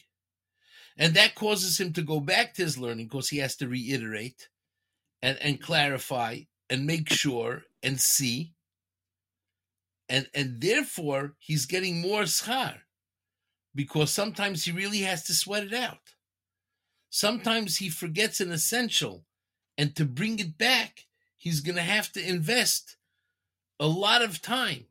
and 0.98 1.14
that 1.14 1.36
causes 1.36 1.80
him 1.80 1.94
to 1.94 2.02
go 2.02 2.20
back 2.20 2.54
to 2.56 2.64
his 2.64 2.78
learning 2.78 3.08
because 3.08 3.30
he 3.30 3.38
has 3.38 3.56
to 3.58 3.68
reiterate 3.68 4.50
and, 5.22 5.38
and 5.42 5.62
clarify 5.62 6.42
and 6.70 6.86
make 6.86 7.10
sure 7.10 7.64
and 7.82 8.00
see 8.00 8.54
and 10.12 10.28
and 10.34 10.60
therefore 10.60 11.36
he's 11.40 11.66
getting 11.66 12.02
more 12.02 12.24
schar 12.24 12.80
because 13.74 14.12
sometimes 14.12 14.66
he 14.66 14.72
really 14.72 15.00
has 15.00 15.24
to 15.24 15.34
sweat 15.34 15.64
it 15.64 15.74
out. 15.74 16.16
Sometimes 17.10 17.78
he 17.78 17.90
forgets 17.90 18.42
an 18.42 18.52
essential, 18.52 19.26
and 19.78 19.96
to 19.96 20.04
bring 20.04 20.40
it 20.40 20.58
back, 20.58 21.08
he's 21.38 21.62
going 21.62 21.78
to 21.78 21.82
have 21.82 22.12
to 22.12 22.30
invest 22.30 22.98
a 23.80 23.88
lot 23.88 24.22
of 24.22 24.42
time 24.42 24.86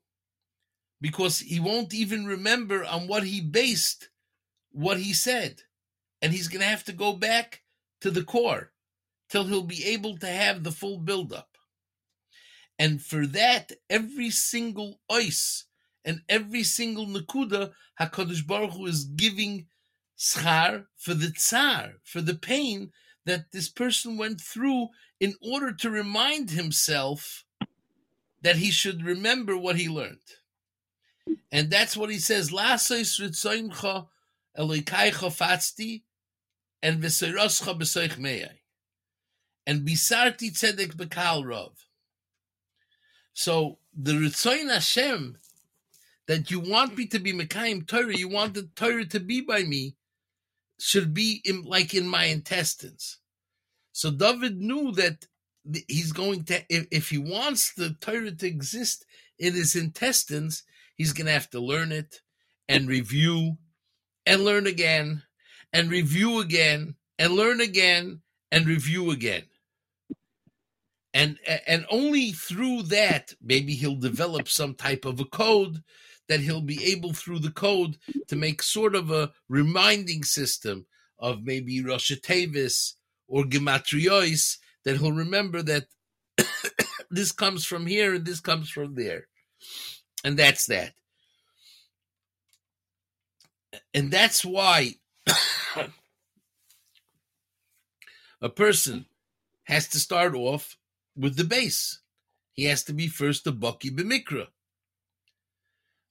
because 1.00 1.40
he 1.40 1.58
won't 1.60 1.94
even 1.94 2.26
remember 2.26 2.84
on 2.84 3.06
what 3.06 3.24
he 3.24 3.40
based 3.40 4.10
what 4.72 4.98
he 4.98 5.12
said. 5.12 5.62
And 6.22 6.32
he's 6.32 6.48
going 6.48 6.60
to 6.60 6.66
have 6.66 6.84
to 6.84 6.92
go 6.92 7.14
back 7.14 7.62
to 8.00 8.10
the 8.10 8.22
core 8.22 8.72
till 9.28 9.44
he'll 9.44 9.62
be 9.62 9.84
able 9.86 10.18
to 10.18 10.26
have 10.26 10.62
the 10.62 10.72
full 10.72 10.98
buildup. 10.98 11.56
And 12.78 13.02
for 13.02 13.26
that, 13.26 13.72
every 13.88 14.30
single 14.30 15.00
ice 15.10 15.64
and 16.04 16.22
every 16.28 16.62
single 16.62 17.06
nakuda, 17.06 17.72
Hakadosh 18.00 18.46
Baruch 18.46 18.72
Hu 18.72 18.86
is 18.86 19.04
giving 19.04 19.66
schar 20.18 20.86
for 20.96 21.14
the 21.14 21.30
tsar, 21.30 21.94
for 22.04 22.20
the 22.20 22.34
pain 22.34 22.92
that 23.26 23.52
this 23.52 23.68
person 23.68 24.16
went 24.16 24.40
through, 24.40 24.88
in 25.20 25.34
order 25.42 25.72
to 25.72 25.90
remind 25.90 26.50
himself 26.50 27.44
that 28.42 28.56
he 28.56 28.70
should 28.70 29.04
remember 29.04 29.56
what 29.56 29.76
he 29.76 29.88
learned. 29.88 30.18
And 31.52 31.70
that's 31.70 31.96
what 31.96 32.10
he 32.10 32.18
says. 32.18 32.52
And 39.66 39.84
and. 39.84 41.72
So 43.32 43.78
the 43.96 44.12
Ritzoin 44.12 44.72
Hashem 44.72 45.38
that 46.26 46.50
you 46.50 46.60
want 46.60 46.96
me 46.96 47.06
to 47.06 47.18
be 47.18 47.32
Mekayim 47.32 47.86
Torah, 47.86 48.16
you 48.16 48.28
want 48.28 48.54
the 48.54 48.68
Torah 48.76 49.04
to 49.06 49.18
be 49.18 49.40
by 49.40 49.64
me, 49.64 49.96
should 50.78 51.12
be 51.12 51.42
in, 51.44 51.62
like 51.62 51.92
in 51.92 52.06
my 52.06 52.24
intestines. 52.24 53.18
So 53.92 54.10
David 54.10 54.58
knew 54.58 54.92
that 54.92 55.26
he's 55.88 56.12
going 56.12 56.44
to, 56.44 56.62
if, 56.68 56.86
if 56.90 57.08
he 57.10 57.18
wants 57.18 57.74
the 57.74 57.96
Torah 58.00 58.30
to 58.30 58.46
exist 58.46 59.04
in 59.38 59.54
his 59.54 59.74
intestines, 59.74 60.62
he's 61.00 61.14
going 61.14 61.26
to 61.26 61.32
have 61.32 61.48
to 61.48 61.58
learn 61.58 61.92
it 61.92 62.20
and 62.68 62.86
review 62.86 63.56
and 64.26 64.44
learn 64.44 64.66
again 64.66 65.22
and 65.72 65.90
review 65.90 66.40
again 66.40 66.94
and 67.18 67.32
learn 67.32 67.58
again 67.58 68.20
and 68.52 68.66
review 68.66 69.10
again 69.10 69.44
and 71.14 71.38
and 71.66 71.86
only 71.90 72.32
through 72.32 72.82
that 72.82 73.32
maybe 73.42 73.72
he'll 73.72 73.96
develop 73.96 74.46
some 74.46 74.74
type 74.74 75.06
of 75.06 75.18
a 75.20 75.24
code 75.24 75.82
that 76.28 76.40
he'll 76.40 76.60
be 76.60 76.84
able 76.92 77.14
through 77.14 77.38
the 77.38 77.50
code 77.50 77.96
to 78.28 78.36
make 78.36 78.62
sort 78.62 78.94
of 78.94 79.10
a 79.10 79.32
reminding 79.48 80.22
system 80.22 80.84
of 81.18 81.44
maybe 81.44 81.82
Rosh 81.82 82.12
Tevis 82.22 82.92
or 83.26 83.44
Gematriois 83.44 84.58
that 84.84 84.98
he'll 84.98 85.12
remember 85.12 85.62
that 85.62 85.86
this 87.10 87.32
comes 87.32 87.64
from 87.64 87.86
here 87.86 88.16
and 88.16 88.26
this 88.26 88.40
comes 88.40 88.68
from 88.68 88.96
there. 88.96 89.28
And 90.24 90.38
that's 90.38 90.66
that. 90.66 90.92
And 93.94 94.10
that's 94.10 94.44
why 94.44 94.94
a 98.40 98.48
person 98.48 99.06
has 99.64 99.88
to 99.88 99.98
start 99.98 100.34
off 100.34 100.76
with 101.16 101.36
the 101.36 101.44
base. 101.44 102.00
He 102.52 102.64
has 102.64 102.84
to 102.84 102.92
be 102.92 103.06
first 103.08 103.46
a 103.46 103.52
Baki 103.52 103.90
B'mikra. 103.90 104.48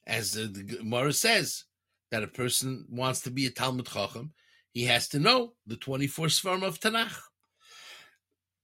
As 0.07 0.31
the, 0.33 0.47
the 0.47 0.63
Gemara 0.63 1.13
says, 1.13 1.65
that 2.11 2.23
a 2.23 2.27
person 2.27 2.85
wants 2.89 3.21
to 3.21 3.31
be 3.31 3.45
a 3.45 3.51
Talmid 3.51 3.91
Chacham, 3.91 4.33
he 4.71 4.85
has 4.85 5.07
to 5.09 5.19
know 5.19 5.53
the 5.65 5.75
24 5.75 6.27
Svarm 6.27 6.63
of 6.63 6.79
Tanakh. 6.79 7.19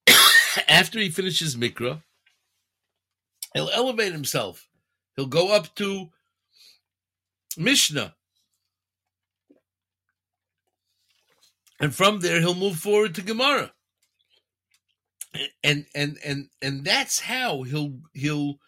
After 0.67 0.99
he 0.99 1.09
finishes 1.09 1.55
Mikra, 1.55 2.01
he'll 3.53 3.69
elevate 3.69 4.13
himself. 4.13 4.67
He'll 5.15 5.27
go 5.27 5.53
up 5.53 5.75
to 5.75 6.09
Mishnah. 7.57 8.15
And 11.79 11.93
from 11.93 12.19
there, 12.19 12.39
he'll 12.39 12.55
move 12.55 12.77
forward 12.77 13.15
to 13.15 13.21
Gemara. 13.21 13.73
And 15.63 15.85
and 15.93 16.17
and 16.23 16.47
and 16.61 16.85
that's 16.85 17.19
how 17.19 17.63
he'll 17.63 17.99
he'll 18.13 18.59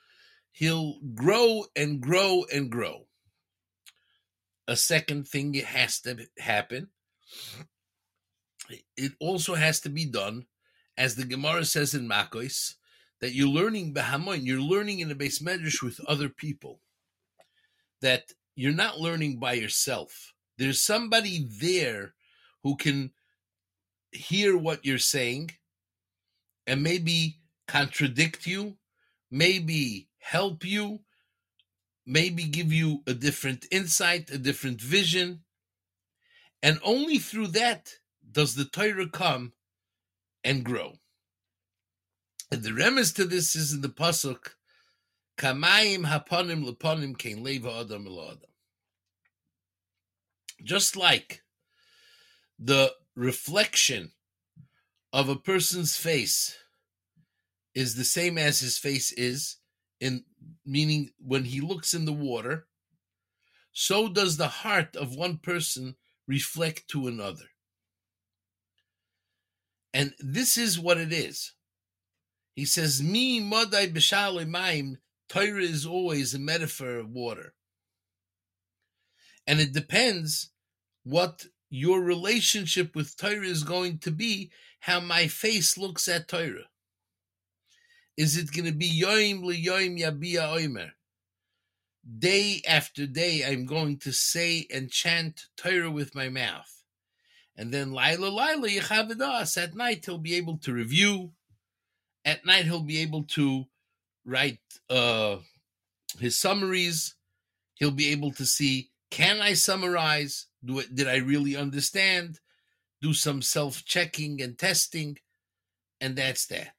he'll 0.52 1.00
grow 1.16 1.64
and 1.76 2.02
grow 2.02 2.44
and 2.54 2.70
grow. 2.70 3.08
A 4.68 4.76
second 4.76 5.30
thing 5.30 5.56
it 5.56 5.64
has 5.64 6.02
to 6.02 6.28
happen. 6.38 6.90
It 8.98 9.14
also 9.22 9.56
has 9.56 9.80
to 9.82 9.90
be 9.90 10.06
done 10.06 10.48
as 10.98 11.16
the 11.16 11.24
gemara 11.24 11.64
says 11.64 11.94
in 11.94 12.10
makos 12.10 12.74
that 13.22 13.34
you're 13.34 13.48
learning 13.48 13.94
behamoin 13.94 14.46
you're 14.46 14.62
learning 14.62 15.00
in 15.00 15.10
the 15.10 15.16
beis 15.16 15.42
medrash 15.42 15.82
with 15.82 16.00
other 16.08 16.30
people 16.30 16.82
that 18.02 18.32
you're 18.56 18.74
not 18.74 19.00
learning 19.00 19.40
by 19.40 19.54
yourself 19.54 20.34
there's 20.58 20.82
somebody 20.82 21.48
there 21.62 22.14
who 22.64 22.76
can 22.76 23.12
hear 24.12 24.58
what 24.58 24.86
you're 24.86 24.98
saying 24.98 25.52
and 26.66 26.84
maybe 26.84 27.40
contradict 27.68 28.46
you, 28.46 28.78
maybe 29.32 30.10
help 30.20 30.66
you, 30.66 31.00
maybe 32.06 32.44
give 32.44 32.74
you 32.74 33.04
a 33.08 33.14
different 33.14 33.66
insight, 33.72 34.30
a 34.32 34.38
different 34.38 34.82
vision. 34.82 35.44
And 36.64 36.80
only 36.84 37.20
through 37.20 37.48
that 37.48 37.92
does 38.32 38.56
the 38.56 38.66
Torah 38.66 39.10
come 39.10 39.54
and 40.44 40.64
grow. 40.64 40.94
And 42.52 42.64
the 42.64 42.70
remes 42.70 43.14
to 43.16 43.26
this 43.26 43.56
is 43.56 43.74
in 43.74 43.82
the 43.82 43.90
pasuk, 43.90 44.56
"Kamayim 45.38 46.06
hapanim 46.06 46.66
lepanim 46.66 47.18
kein 47.18 47.44
leva 47.44 47.82
adam 47.82 48.08
adam." 48.08 48.40
Just 50.64 50.96
like 50.96 51.44
the 52.58 52.96
reflection 53.16 54.14
of 55.14 55.30
a 55.30 55.36
person's 55.36 55.98
face 55.98 56.56
is 57.74 57.96
the 57.96 58.06
same 58.06 58.38
as 58.38 58.60
his 58.60 58.78
face 58.78 59.12
is 59.12 59.58
in 60.00 60.24
meaning 60.66 61.12
when 61.20 61.46
he 61.46 61.62
looks 61.62 61.94
in 61.94 62.06
the 62.06 62.14
water 62.14 62.68
so 63.72 64.10
does 64.10 64.38
the 64.38 64.48
heart 64.48 64.96
of 64.96 65.16
one 65.16 65.38
person 65.38 65.96
reflect 66.28 66.88
to 66.88 67.08
another 67.08 67.46
and 69.94 70.14
this 70.20 70.58
is 70.58 70.80
what 70.80 70.98
it 70.98 71.14
is 71.14 71.54
he 72.58 72.66
says 72.66 73.02
me 73.02 73.40
modai 73.40 73.88
maim 74.50 74.98
Torah 75.30 75.62
is 75.62 75.86
always 75.86 76.34
a 76.34 76.40
metaphor 76.40 76.98
of 76.98 77.10
water 77.12 77.54
and 79.48 79.62
it 79.62 79.72
depends 79.72 80.52
what 81.06 81.46
your 81.70 82.02
relationship 82.02 82.96
with 82.96 83.16
Torah 83.16 83.46
is 83.46 83.64
going 83.64 84.00
to 84.00 84.12
be 84.12 84.52
how 84.82 85.00
my 85.00 85.28
face 85.28 85.78
looks 85.78 86.08
at 86.08 86.28
Torah. 86.28 86.70
Is 88.18 88.38
it 88.38 88.52
going 88.52 88.66
to 88.66 88.78
be 88.78 89.02
yoim 89.02 89.42
liyoim 89.42 90.00
yabia 90.00 90.48
oimer? 90.58 90.92
Day 92.20 92.62
after 92.68 93.06
day, 93.06 93.44
I'm 93.46 93.66
going 93.66 94.00
to 94.00 94.12
say 94.12 94.66
and 94.74 94.90
chant 94.90 95.48
Torah 95.58 95.92
with 95.92 96.16
my 96.16 96.30
mouth. 96.30 96.84
And 97.56 97.74
then 97.74 97.92
Laila 97.92 98.28
Laila 98.28 98.68
Yechavidas, 98.68 99.62
at 99.62 99.76
night 99.76 100.06
he'll 100.06 100.18
be 100.18 100.36
able 100.36 100.58
to 100.60 100.74
review. 100.74 101.32
At 102.28 102.46
night 102.46 102.66
he'll 102.66 102.82
be 102.82 103.00
able 103.00 103.24
to 103.24 103.66
write 104.24 104.60
uh, 104.88 105.38
his 106.20 106.38
summaries. 106.38 107.16
He'll 107.74 107.90
be 107.90 108.12
able 108.12 108.32
to 108.34 108.46
see, 108.46 108.92
can 109.10 109.42
I 109.42 109.54
summarize? 109.54 110.46
Do 110.64 110.80
it, 110.80 110.94
did 110.94 111.08
I 111.08 111.18
really 111.18 111.56
understand? 111.56 112.40
do 113.02 113.14
some 113.14 113.42
self 113.42 113.86
checking 113.86 114.42
and 114.42 114.58
testing, 114.58 115.18
and 116.02 116.16
that's 116.16 116.48
that. 116.48 116.74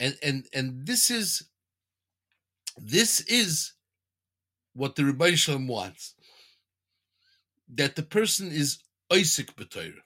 And 0.00 0.16
and 0.22 0.46
and 0.52 0.86
this 0.86 1.10
is 1.10 1.48
this 2.76 3.20
is 3.22 3.72
what 4.74 4.96
the 4.96 5.04
Rebbe 5.04 5.36
Shalom 5.36 5.68
wants. 5.68 6.14
That 7.74 7.96
the 7.96 8.02
person 8.02 8.50
is 8.50 8.78
Isaac 9.12 9.54
B'Torah. 9.56 10.02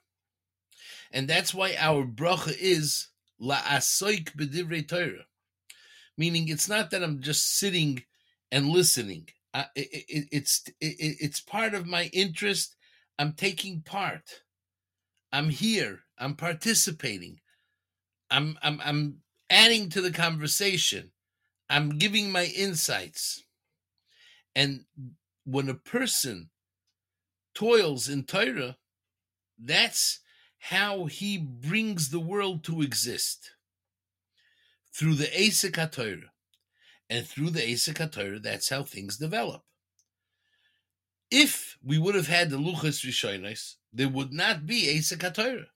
And 1.11 1.27
that's 1.27 1.53
why 1.53 1.75
our 1.77 2.05
bracha 2.05 2.55
is 2.57 3.07
La 3.39 3.57
Asoik 3.61 4.35
B'Divrei 4.35 4.87
Torah. 4.87 5.25
Meaning 6.17 6.49
it's 6.49 6.67
not 6.67 6.91
that 6.91 7.03
I'm 7.03 7.21
just 7.21 7.57
sitting 7.57 8.03
and 8.51 8.69
listening. 8.69 9.29
it, 9.53 9.69
it, 9.75 10.27
it's 10.31 10.63
it, 10.81 10.95
it's 10.99 11.39
part 11.39 11.73
of 11.73 11.87
my 11.87 12.09
interest 12.13 12.75
I'm 13.19 13.33
taking 13.33 13.81
part. 13.81 14.43
I'm 15.33 15.49
here. 15.49 15.99
I'm 16.17 16.35
participating. 16.35 17.41
I'm 18.31 18.57
I'm 18.63 18.81
I'm 18.83 19.17
adding 19.49 19.89
to 19.89 20.01
the 20.01 20.11
conversation. 20.11 21.11
I'm 21.69 21.97
giving 21.97 22.31
my 22.31 22.45
insights. 22.45 23.43
And 24.55 24.85
when 25.45 25.69
a 25.69 25.73
person 25.73 26.49
toils 27.53 28.07
in 28.07 28.23
Torah, 28.23 28.77
that's 29.57 30.21
how 30.59 31.05
he 31.05 31.37
brings 31.37 32.09
the 32.09 32.19
world 32.19 32.63
to 32.65 32.81
exist 32.81 33.51
through 34.93 35.15
the 35.15 35.27
Asik 35.27 35.71
HaTorah. 35.71 36.29
And 37.09 37.25
through 37.25 37.49
the 37.51 37.61
Asik 37.61 37.95
HaTorah, 37.95 38.43
that's 38.43 38.69
how 38.69 38.83
things 38.83 39.17
develop. 39.17 39.63
If 41.31 41.77
we 41.83 41.97
would 41.97 42.15
have 42.15 42.27
had 42.27 42.49
the 42.49 42.57
Luchas 42.57 43.05
Rishonis, 43.05 43.75
there 43.93 44.09
would 44.09 44.33
not 44.33 44.65
be 44.65 44.95
Asik 44.97 45.33
Torah 45.33 45.67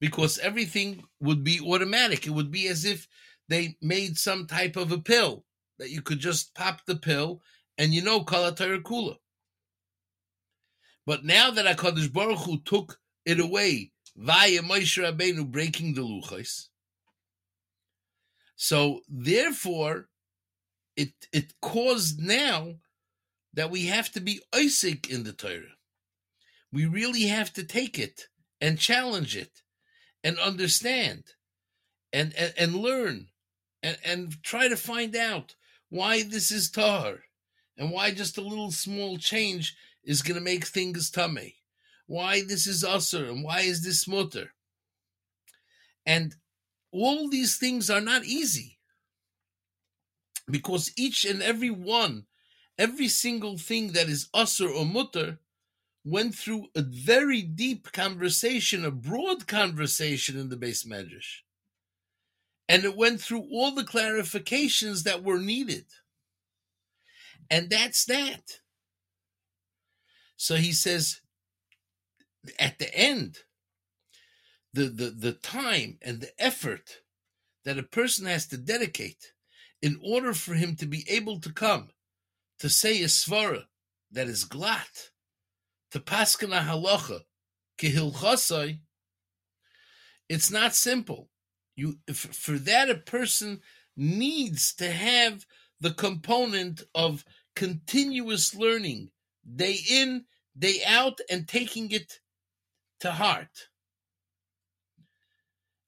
because 0.00 0.38
everything 0.38 1.04
would 1.20 1.44
be 1.44 1.60
automatic. 1.60 2.26
It 2.26 2.30
would 2.30 2.50
be 2.50 2.68
as 2.68 2.84
if 2.84 3.06
they 3.48 3.76
made 3.80 4.18
some 4.18 4.46
type 4.46 4.76
of 4.76 4.92
a 4.92 4.98
pill 4.98 5.44
that 5.78 5.90
you 5.90 6.02
could 6.02 6.18
just 6.18 6.54
pop 6.54 6.84
the 6.86 6.96
pill 6.96 7.42
and 7.78 7.94
you 7.94 8.02
know 8.02 8.24
Kala 8.24 8.54
Torah 8.54 8.80
Kula. 8.80 9.16
But 11.06 11.24
now 11.24 11.50
that 11.50 11.76
HaKadosh 11.76 12.12
Baruch 12.12 12.38
Hu 12.40 12.58
took 12.64 12.98
it 13.24 13.38
away 13.38 13.92
via 14.16 14.62
Moshe 14.62 15.02
Rabbeinu 15.02 15.50
breaking 15.50 15.94
the 15.94 16.02
Luchas, 16.02 16.68
so 18.56 19.00
therefore 19.08 20.08
it 20.96 21.12
it 21.32 21.52
caused 21.60 22.20
now 22.20 22.76
that 23.52 23.70
we 23.70 23.86
have 23.86 24.10
to 24.12 24.20
be 24.20 24.40
Isaac 24.54 25.10
in 25.10 25.24
the 25.24 25.32
Torah. 25.32 25.76
We 26.72 26.86
really 26.86 27.22
have 27.22 27.52
to 27.54 27.64
take 27.64 27.98
it 27.98 28.28
and 28.60 28.78
challenge 28.78 29.36
it 29.36 29.62
and 30.22 30.38
understand 30.38 31.24
and, 32.12 32.34
and, 32.36 32.52
and 32.58 32.76
learn 32.76 33.28
and, 33.82 33.96
and 34.04 34.42
try 34.42 34.68
to 34.68 34.76
find 34.76 35.16
out 35.16 35.54
why 35.88 36.22
this 36.22 36.50
is 36.50 36.70
tar 36.70 37.20
and 37.78 37.90
why 37.90 38.10
just 38.10 38.36
a 38.36 38.42
little 38.42 38.70
small 38.70 39.16
change 39.16 39.76
is 40.04 40.22
going 40.22 40.34
to 40.34 40.40
make 40.40 40.66
things 40.66 41.10
tummy. 41.10 41.56
Why 42.06 42.42
this 42.42 42.66
is 42.66 42.84
usher 42.84 43.26
and 43.26 43.42
why 43.42 43.60
is 43.60 43.82
this 43.82 44.06
mutter. 44.06 44.52
And 46.04 46.34
all 46.92 47.28
these 47.28 47.56
things 47.56 47.90
are 47.90 48.00
not 48.00 48.24
easy 48.24 48.78
because 50.48 50.92
each 50.96 51.24
and 51.24 51.42
every 51.42 51.70
one, 51.70 52.26
every 52.78 53.08
single 53.08 53.58
thing 53.58 53.92
that 53.92 54.08
is 54.08 54.28
usher 54.32 54.68
or 54.68 54.84
mutter 54.84 55.38
went 56.04 56.34
through 56.34 56.68
a 56.76 56.82
very 56.82 57.42
deep 57.42 57.90
conversation, 57.90 58.84
a 58.84 58.90
broad 58.92 59.48
conversation 59.48 60.38
in 60.38 60.48
the 60.48 60.56
beis 60.56 60.86
medrash. 60.86 61.40
And 62.68 62.84
it 62.84 62.96
went 62.96 63.20
through 63.20 63.48
all 63.50 63.72
the 63.72 63.84
clarifications 63.84 65.02
that 65.02 65.24
were 65.24 65.38
needed. 65.38 65.86
And 67.50 67.70
that's 67.70 68.04
that. 68.06 68.60
So 70.36 70.56
he 70.56 70.72
says, 70.72 71.20
at 72.58 72.78
the 72.78 72.94
end, 72.94 73.38
the, 74.72 74.84
the, 74.84 75.10
the 75.10 75.32
time 75.32 75.98
and 76.02 76.20
the 76.20 76.32
effort 76.38 76.98
that 77.64 77.78
a 77.78 77.82
person 77.82 78.26
has 78.26 78.46
to 78.48 78.56
dedicate 78.56 79.32
in 79.82 79.98
order 80.02 80.32
for 80.32 80.54
him 80.54 80.76
to 80.76 80.86
be 80.86 81.04
able 81.08 81.40
to 81.40 81.52
come 81.52 81.90
to 82.58 82.68
say 82.68 83.02
a 83.02 83.06
svara 83.06 83.64
that 84.10 84.28
is 84.28 84.44
glat, 84.44 85.10
to 85.90 86.00
paskana 86.00 86.64
halacha, 86.64 87.20
kihilchasai, 87.78 88.78
it's 90.28 90.50
not 90.50 90.74
simple. 90.74 91.28
You, 91.76 91.98
for 92.12 92.58
that, 92.58 92.88
a 92.88 92.94
person 92.94 93.60
needs 93.96 94.74
to 94.74 94.90
have 94.90 95.46
the 95.80 95.92
component 95.92 96.82
of 96.94 97.24
continuous 97.54 98.54
learning, 98.54 99.10
day 99.54 99.78
in, 99.88 100.24
day 100.58 100.80
out, 100.86 101.20
and 101.30 101.46
taking 101.46 101.90
it 101.90 102.20
to 103.00 103.12
heart. 103.12 103.68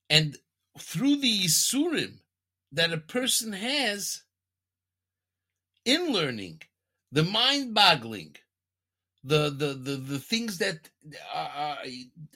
And 0.09 0.37
through 0.77 1.17
the 1.17 1.45
Isurim 1.45 2.19
that 2.71 2.93
a 2.93 2.97
person 2.97 3.53
has 3.53 4.23
in 5.85 6.11
learning, 6.11 6.61
the 7.11 7.23
mind 7.23 7.73
boggling, 7.73 8.35
the, 9.23 9.49
the, 9.49 9.73
the, 9.73 9.95
the 9.95 10.19
things 10.19 10.57
that 10.59 10.89
uh, 11.33 11.75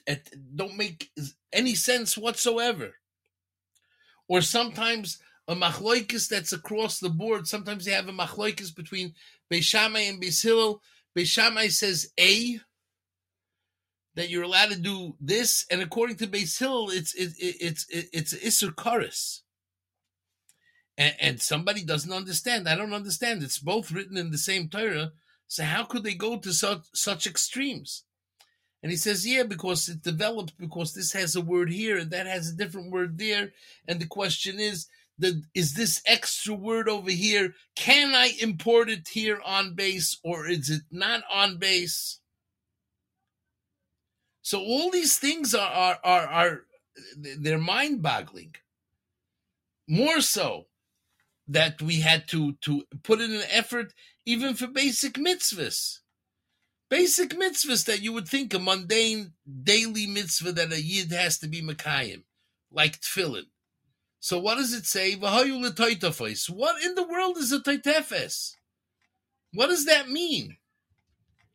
uh 0.08 0.14
don't 0.54 0.76
make 0.76 1.10
any 1.52 1.74
sense 1.74 2.16
whatsoever. 2.16 2.94
Or 4.28 4.40
sometimes 4.40 5.18
a 5.48 5.54
machloikis 5.54 6.28
that's 6.28 6.52
across 6.52 6.98
the 6.98 7.10
board. 7.10 7.46
Sometimes 7.46 7.86
you 7.86 7.92
have 7.92 8.08
a 8.08 8.12
machloikis 8.12 8.74
between 8.74 9.14
Beis 9.50 9.64
Shammai 9.64 10.00
and 10.00 10.22
Beis 10.22 10.42
Hillel. 10.42 10.82
Beis 11.16 11.26
Shammai 11.26 11.68
says 11.68 12.10
A, 12.18 12.58
that 14.14 14.30
you're 14.30 14.44
allowed 14.44 14.70
to 14.70 14.78
do 14.78 15.16
this, 15.20 15.66
and 15.70 15.80
according 15.80 16.16
to 16.16 16.26
Beis 16.26 16.58
Hillel, 16.58 16.90
it's 16.90 17.14
it, 17.14 17.32
it, 17.38 17.56
it's 17.60 17.86
it, 17.88 18.06
it's 18.12 18.34
Isser 18.34 18.72
Karis. 18.74 19.40
And, 20.96 21.14
and 21.20 21.42
somebody 21.42 21.84
doesn't 21.84 22.12
understand. 22.12 22.68
I 22.68 22.76
don't 22.76 22.94
understand. 22.94 23.42
It's 23.42 23.58
both 23.58 23.90
written 23.90 24.16
in 24.16 24.30
the 24.30 24.38
same 24.38 24.68
Torah. 24.68 25.12
So 25.48 25.64
how 25.64 25.84
could 25.84 26.04
they 26.04 26.14
go 26.14 26.38
to 26.38 26.52
such 26.52 26.84
such 26.92 27.26
extremes? 27.26 28.04
And 28.84 28.90
he 28.90 28.98
says, 28.98 29.26
yeah, 29.26 29.44
because 29.44 29.88
it 29.88 30.02
developed 30.02 30.58
because 30.58 30.92
this 30.92 31.14
has 31.14 31.34
a 31.34 31.40
word 31.40 31.70
here 31.70 31.96
and 31.96 32.10
that 32.10 32.26
has 32.26 32.50
a 32.50 32.56
different 32.56 32.92
word 32.92 33.16
there. 33.16 33.52
And 33.88 33.98
the 33.98 34.06
question 34.06 34.60
is, 34.60 34.88
the, 35.18 35.42
is 35.54 35.72
this 35.72 36.02
extra 36.06 36.54
word 36.54 36.86
over 36.86 37.10
here? 37.10 37.54
Can 37.76 38.14
I 38.14 38.32
import 38.42 38.90
it 38.90 39.08
here 39.08 39.40
on 39.42 39.74
base 39.74 40.18
or 40.22 40.46
is 40.46 40.68
it 40.68 40.82
not 40.90 41.22
on 41.32 41.56
base? 41.56 42.18
So 44.44 44.60
all 44.60 44.90
these 44.90 45.16
things 45.16 45.54
are 45.54 45.72
are 45.72 45.98
are, 46.04 46.26
are 46.26 46.60
they're 47.16 47.58
mind 47.58 48.02
boggling. 48.02 48.54
More 49.88 50.20
so 50.20 50.66
that 51.48 51.80
we 51.80 52.00
had 52.00 52.28
to 52.28 52.52
to 52.60 52.84
put 53.02 53.22
in 53.22 53.32
an 53.32 53.44
effort 53.50 53.94
even 54.26 54.54
for 54.54 54.66
basic 54.66 55.14
mitzvahs. 55.14 56.00
Basic 56.90 57.30
mitzvahs 57.30 57.86
that 57.86 58.02
you 58.02 58.12
would 58.12 58.28
think 58.28 58.52
a 58.52 58.58
mundane 58.58 59.32
daily 59.62 60.06
mitzvah 60.06 60.52
that 60.52 60.72
a 60.72 60.80
yid 60.80 61.10
has 61.10 61.38
to 61.38 61.48
be 61.48 61.62
Mekayim, 61.62 62.24
like 62.70 63.00
tefillin. 63.00 63.48
So 64.20 64.38
what 64.38 64.56
does 64.56 64.74
it 64.74 64.84
say? 64.84 65.14
What 65.14 65.46
in 65.46 65.62
the 66.94 67.08
world 67.08 67.38
is 67.38 67.50
a 67.50 67.60
toitefes? 67.60 68.56
What 69.54 69.68
does 69.68 69.86
that 69.86 70.10
mean? 70.10 70.58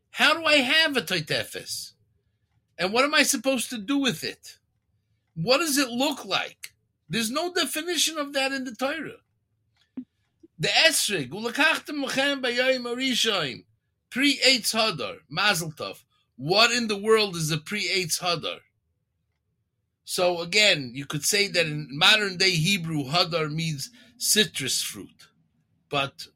How 0.09 0.33
do 0.33 0.43
I 0.43 0.55
have 0.55 0.97
a 0.97 1.01
toitefes? 1.01 1.93
And 2.79 2.93
what 2.93 3.03
am 3.03 3.13
I 3.13 3.23
supposed 3.23 3.69
to 3.71 3.77
do 3.77 3.97
with 3.97 4.23
it? 4.23 4.57
What 5.35 5.57
does 5.57 5.77
it 5.77 5.89
look 5.89 6.25
like? 6.25 6.73
There's 7.09 7.29
no 7.29 7.53
definition 7.53 8.17
of 8.17 8.33
that 8.33 8.53
in 8.53 8.63
the 8.63 8.73
Torah. 8.73 9.19
The 10.57 10.69
Esrig, 10.69 11.29
pre 14.09 14.37
eitz 14.37 14.73
hadar, 14.73 15.17
mazel 15.29 15.71
tov. 15.71 16.03
What 16.37 16.71
in 16.71 16.87
the 16.87 16.97
world 16.97 17.35
is 17.35 17.51
a 17.51 17.57
pre 17.57 17.87
eitz 17.87 18.19
hadar? 18.21 18.59
So 20.05 20.41
again, 20.41 20.91
you 20.93 21.05
could 21.05 21.23
say 21.23 21.47
that 21.49 21.65
in 21.65 21.87
modern 21.91 22.37
day 22.37 22.51
Hebrew, 22.51 23.03
hadar 23.05 23.51
means 23.51 23.89
citrus 24.17 24.81
fruit, 24.81 25.27
but 25.89 26.27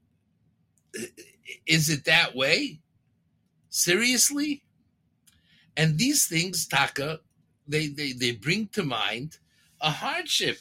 is 1.66 1.90
it 1.90 2.06
that 2.06 2.36
way? 2.36 2.82
Seriously? 3.70 4.64
And 5.76 5.98
these 5.98 6.28
things, 6.28 6.68
Taka, 6.68 7.20
they, 7.68 7.88
they, 7.88 8.12
they 8.14 8.32
bring 8.32 8.68
to 8.70 8.84
mind 8.84 9.38
a 9.82 9.90
hardship. 9.90 10.60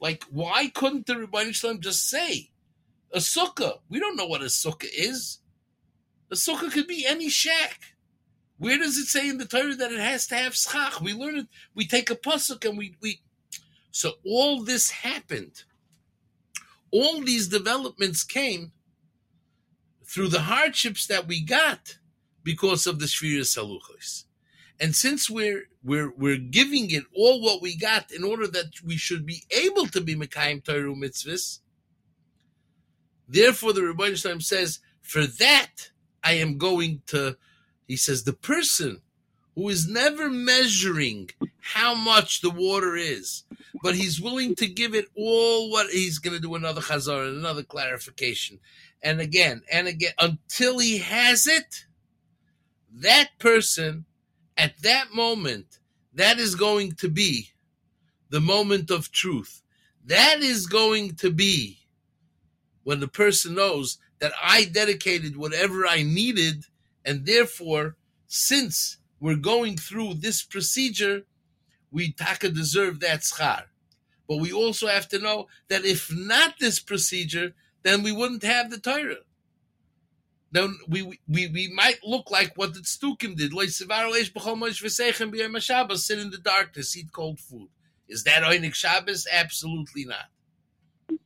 Like, 0.00 0.24
why 0.30 0.68
couldn't 0.68 1.06
the 1.06 1.14
Ribbono 1.14 1.54
Shel 1.54 1.74
Olam 1.74 1.80
just 1.80 2.08
say 2.08 2.50
a 3.12 3.18
sukkah? 3.18 3.78
We 3.88 3.98
don't 3.98 4.16
know 4.16 4.26
what 4.26 4.42
a 4.42 4.46
sukkah 4.46 4.88
is. 4.92 5.38
A 6.30 6.34
sukkah 6.34 6.70
could 6.70 6.86
be 6.86 7.06
any 7.06 7.28
shack. 7.28 7.94
Where 8.58 8.78
does 8.78 8.96
it 8.96 9.06
say 9.06 9.28
in 9.28 9.38
the 9.38 9.44
Torah 9.44 9.74
that 9.74 9.92
it 9.92 10.00
has 10.00 10.26
to 10.28 10.36
have 10.36 10.54
schach? 10.54 11.00
We 11.00 11.12
learn 11.12 11.36
it. 11.36 11.46
We 11.74 11.86
take 11.86 12.10
a 12.10 12.16
pasuk 12.16 12.68
and 12.68 12.78
we 12.78 12.96
we. 13.00 13.20
So 13.90 14.12
all 14.24 14.62
this 14.62 14.90
happened. 14.90 15.64
All 16.90 17.22
these 17.22 17.48
developments 17.48 18.24
came 18.24 18.72
through 20.04 20.28
the 20.28 20.42
hardships 20.42 21.06
that 21.06 21.26
we 21.26 21.40
got 21.42 21.98
because 22.42 22.86
of 22.86 22.98
the 22.98 23.06
Shvira 23.06 23.42
Saluchos. 23.42 24.25
And 24.78 24.94
since 24.94 25.30
we're 25.30 25.64
we're 25.82 26.12
we're 26.16 26.36
giving 26.36 26.90
it 26.90 27.04
all 27.14 27.40
what 27.40 27.62
we 27.62 27.76
got 27.76 28.12
in 28.12 28.24
order 28.24 28.46
that 28.46 28.82
we 28.84 28.96
should 28.96 29.24
be 29.24 29.44
able 29.50 29.86
to 29.86 30.00
be 30.00 30.14
Mekayim 30.14 30.64
Torah 30.64 30.94
mitzvahs, 30.94 31.60
therefore 33.28 33.72
the 33.72 33.80
Ribbono 33.80 34.16
Shel 34.16 34.32
Olam 34.32 34.42
says, 34.42 34.80
for 35.00 35.26
that 35.26 35.90
I 36.22 36.32
am 36.34 36.58
going 36.58 37.02
to, 37.06 37.36
he 37.86 37.96
says, 37.96 38.24
the 38.24 38.32
person 38.32 39.00
who 39.54 39.68
is 39.68 39.88
never 39.88 40.28
measuring 40.28 41.30
how 41.60 41.94
much 41.94 42.42
the 42.42 42.50
water 42.50 42.96
is, 42.96 43.44
but 43.82 43.94
he's 43.94 44.20
willing 44.20 44.54
to 44.56 44.66
give 44.66 44.94
it 44.94 45.06
all 45.16 45.70
what 45.70 45.88
he's 45.90 46.18
going 46.18 46.34
to 46.34 46.42
do 46.42 46.54
another 46.54 46.82
chazar 46.82 47.26
and 47.26 47.38
another 47.38 47.62
clarification, 47.62 48.58
and 49.02 49.20
again 49.20 49.62
and 49.72 49.88
again 49.88 50.12
until 50.20 50.78
he 50.78 50.98
has 50.98 51.46
it. 51.46 51.86
That 52.92 53.30
person 53.38 54.04
at 54.56 54.80
that 54.82 55.14
moment, 55.14 55.78
that 56.14 56.38
is 56.38 56.54
going 56.54 56.92
to 56.92 57.08
be 57.08 57.50
the 58.30 58.40
moment 58.40 58.90
of 58.90 59.12
truth. 59.12 59.62
That 60.04 60.40
is 60.40 60.66
going 60.66 61.16
to 61.16 61.30
be 61.30 61.78
when 62.84 63.00
the 63.00 63.08
person 63.08 63.54
knows 63.54 63.98
that 64.18 64.32
I 64.42 64.64
dedicated 64.64 65.36
whatever 65.36 65.86
I 65.86 66.02
needed, 66.02 66.64
and 67.04 67.26
therefore, 67.26 67.96
since 68.26 68.98
we're 69.20 69.36
going 69.36 69.76
through 69.76 70.14
this 70.14 70.42
procedure, 70.42 71.22
we 71.90 72.12
taka 72.12 72.50
deserve 72.50 73.00
that 73.00 73.20
schar. 73.20 73.64
But 74.28 74.38
we 74.38 74.52
also 74.52 74.88
have 74.88 75.08
to 75.08 75.18
know 75.18 75.48
that 75.68 75.84
if 75.84 76.12
not 76.12 76.54
this 76.58 76.80
procedure, 76.80 77.54
then 77.82 78.02
we 78.02 78.12
wouldn't 78.12 78.42
have 78.42 78.70
the 78.70 78.78
Torah 78.78 79.16
then 80.52 80.78
we, 80.88 81.02
we 81.02 81.48
we 81.48 81.72
might 81.74 81.98
look 82.04 82.30
like 82.30 82.52
what 82.56 82.74
the 82.74 82.80
Stukim 82.80 83.36
did. 83.36 83.52
Sit 85.98 86.18
in 86.18 86.30
the 86.30 86.38
darkness, 86.38 86.96
eat 86.96 87.12
cold 87.12 87.40
food. 87.40 87.68
Is 88.08 88.24
that 88.24 88.42
Oinik 88.42 88.74
Shabbos? 88.74 89.26
Absolutely 89.30 90.04
not. 90.04 91.18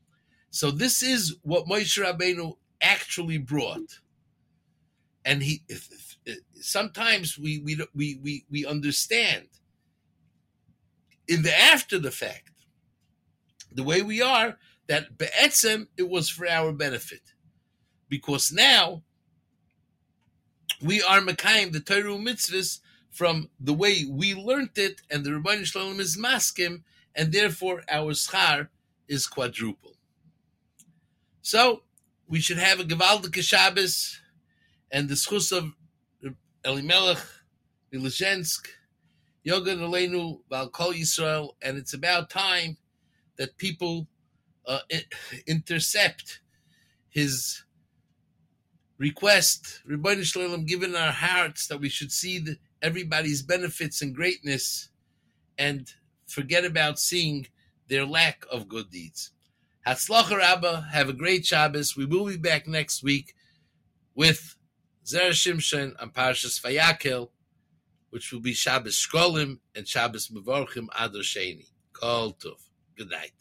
So 0.50 0.70
this 0.70 1.02
is 1.02 1.36
what 1.42 1.66
Moshe 1.66 2.02
Rabbeinu 2.02 2.56
actually 2.80 3.38
brought, 3.38 4.00
and 5.24 5.42
he. 5.42 5.62
Sometimes 6.60 7.38
we 7.38 7.58
we 7.58 7.80
we 7.94 8.18
we 8.22 8.44
we 8.50 8.66
understand 8.66 9.48
in 11.30 11.42
the 11.42 11.56
after 11.56 11.98
the 11.98 12.10
fact, 12.10 12.50
the 13.72 13.84
way 13.84 14.02
we 14.02 14.20
are, 14.20 14.58
that 14.88 15.16
be'etzem, 15.16 15.86
it 15.96 16.08
was 16.08 16.28
for 16.28 16.48
our 16.48 16.72
benefit. 16.72 17.22
Because 18.08 18.50
now 18.50 19.04
we 20.82 21.02
are 21.02 21.20
Mekayim, 21.20 21.72
the 21.72 21.80
Torah 21.80 22.14
mitzvahs, 22.16 22.80
from 23.10 23.50
the 23.58 23.74
way 23.74 24.04
we 24.08 24.34
learned 24.34 24.70
it, 24.76 25.02
and 25.10 25.24
the 25.24 25.34
Rabbi 25.34 25.62
Shalom 25.64 26.00
is 26.00 26.16
maskim, 26.16 26.82
and 27.14 27.32
therefore 27.32 27.82
our 27.90 28.12
schar 28.12 28.68
is 29.08 29.26
quadruple. 29.26 29.96
So 31.42 31.82
we 32.28 32.40
should 32.40 32.58
have 32.58 32.80
a 32.80 32.84
Gewaldige 32.84 33.42
Shabbos, 33.42 34.20
and 34.90 35.08
the 35.08 35.14
schus 35.14 35.50
of 35.56 35.72
Elimelech, 36.64 37.18
Milizhensk, 37.92 38.68
Yagen 39.46 39.80
Aleinu, 39.80 40.40
Valkol 40.50 40.94
Yisrael, 40.94 41.54
and 41.62 41.76
it's 41.76 41.94
about 41.94 42.30
time 42.30 42.76
that 43.36 43.56
people 43.56 44.06
uh, 44.66 44.80
intercept 45.46 46.40
his 47.08 47.64
request, 49.00 49.80
Ribbono 49.88 50.22
Shel 50.22 50.42
Olam, 50.42 50.66
given 50.66 50.94
our 50.94 51.10
hearts 51.10 51.66
that 51.68 51.80
we 51.80 51.88
should 51.88 52.12
see 52.12 52.38
the, 52.38 52.58
everybody's 52.82 53.42
benefits 53.42 54.02
and 54.02 54.14
greatness 54.14 54.90
and 55.58 55.90
forget 56.26 56.64
about 56.64 57.00
seeing 57.00 57.46
their 57.88 58.04
lack 58.04 58.44
of 58.52 58.68
good 58.68 58.90
deeds. 58.90 59.32
Hatzlacha 59.86 60.36
Rabba, 60.36 60.88
have 60.92 61.08
a 61.08 61.14
great 61.14 61.46
Shabbos. 61.46 61.96
We 61.96 62.04
will 62.04 62.26
be 62.26 62.36
back 62.36 62.68
next 62.68 63.02
week 63.02 63.34
with 64.14 64.56
Zera 65.04 65.30
Shimshon 65.30 65.94
and 65.98 66.12
Parshas 66.12 66.60
Vayakel, 66.60 67.30
which 68.10 68.30
will 68.30 68.40
be 68.40 68.52
Shabbos 68.52 68.94
Shkolim 68.94 69.60
and 69.74 69.88
Shabbos 69.88 70.28
Mevorchim 70.28 70.88
Adar. 70.98 71.22
Kol 71.94 72.34
Tov. 72.34 72.60
Good 72.96 73.10
night. 73.10 73.32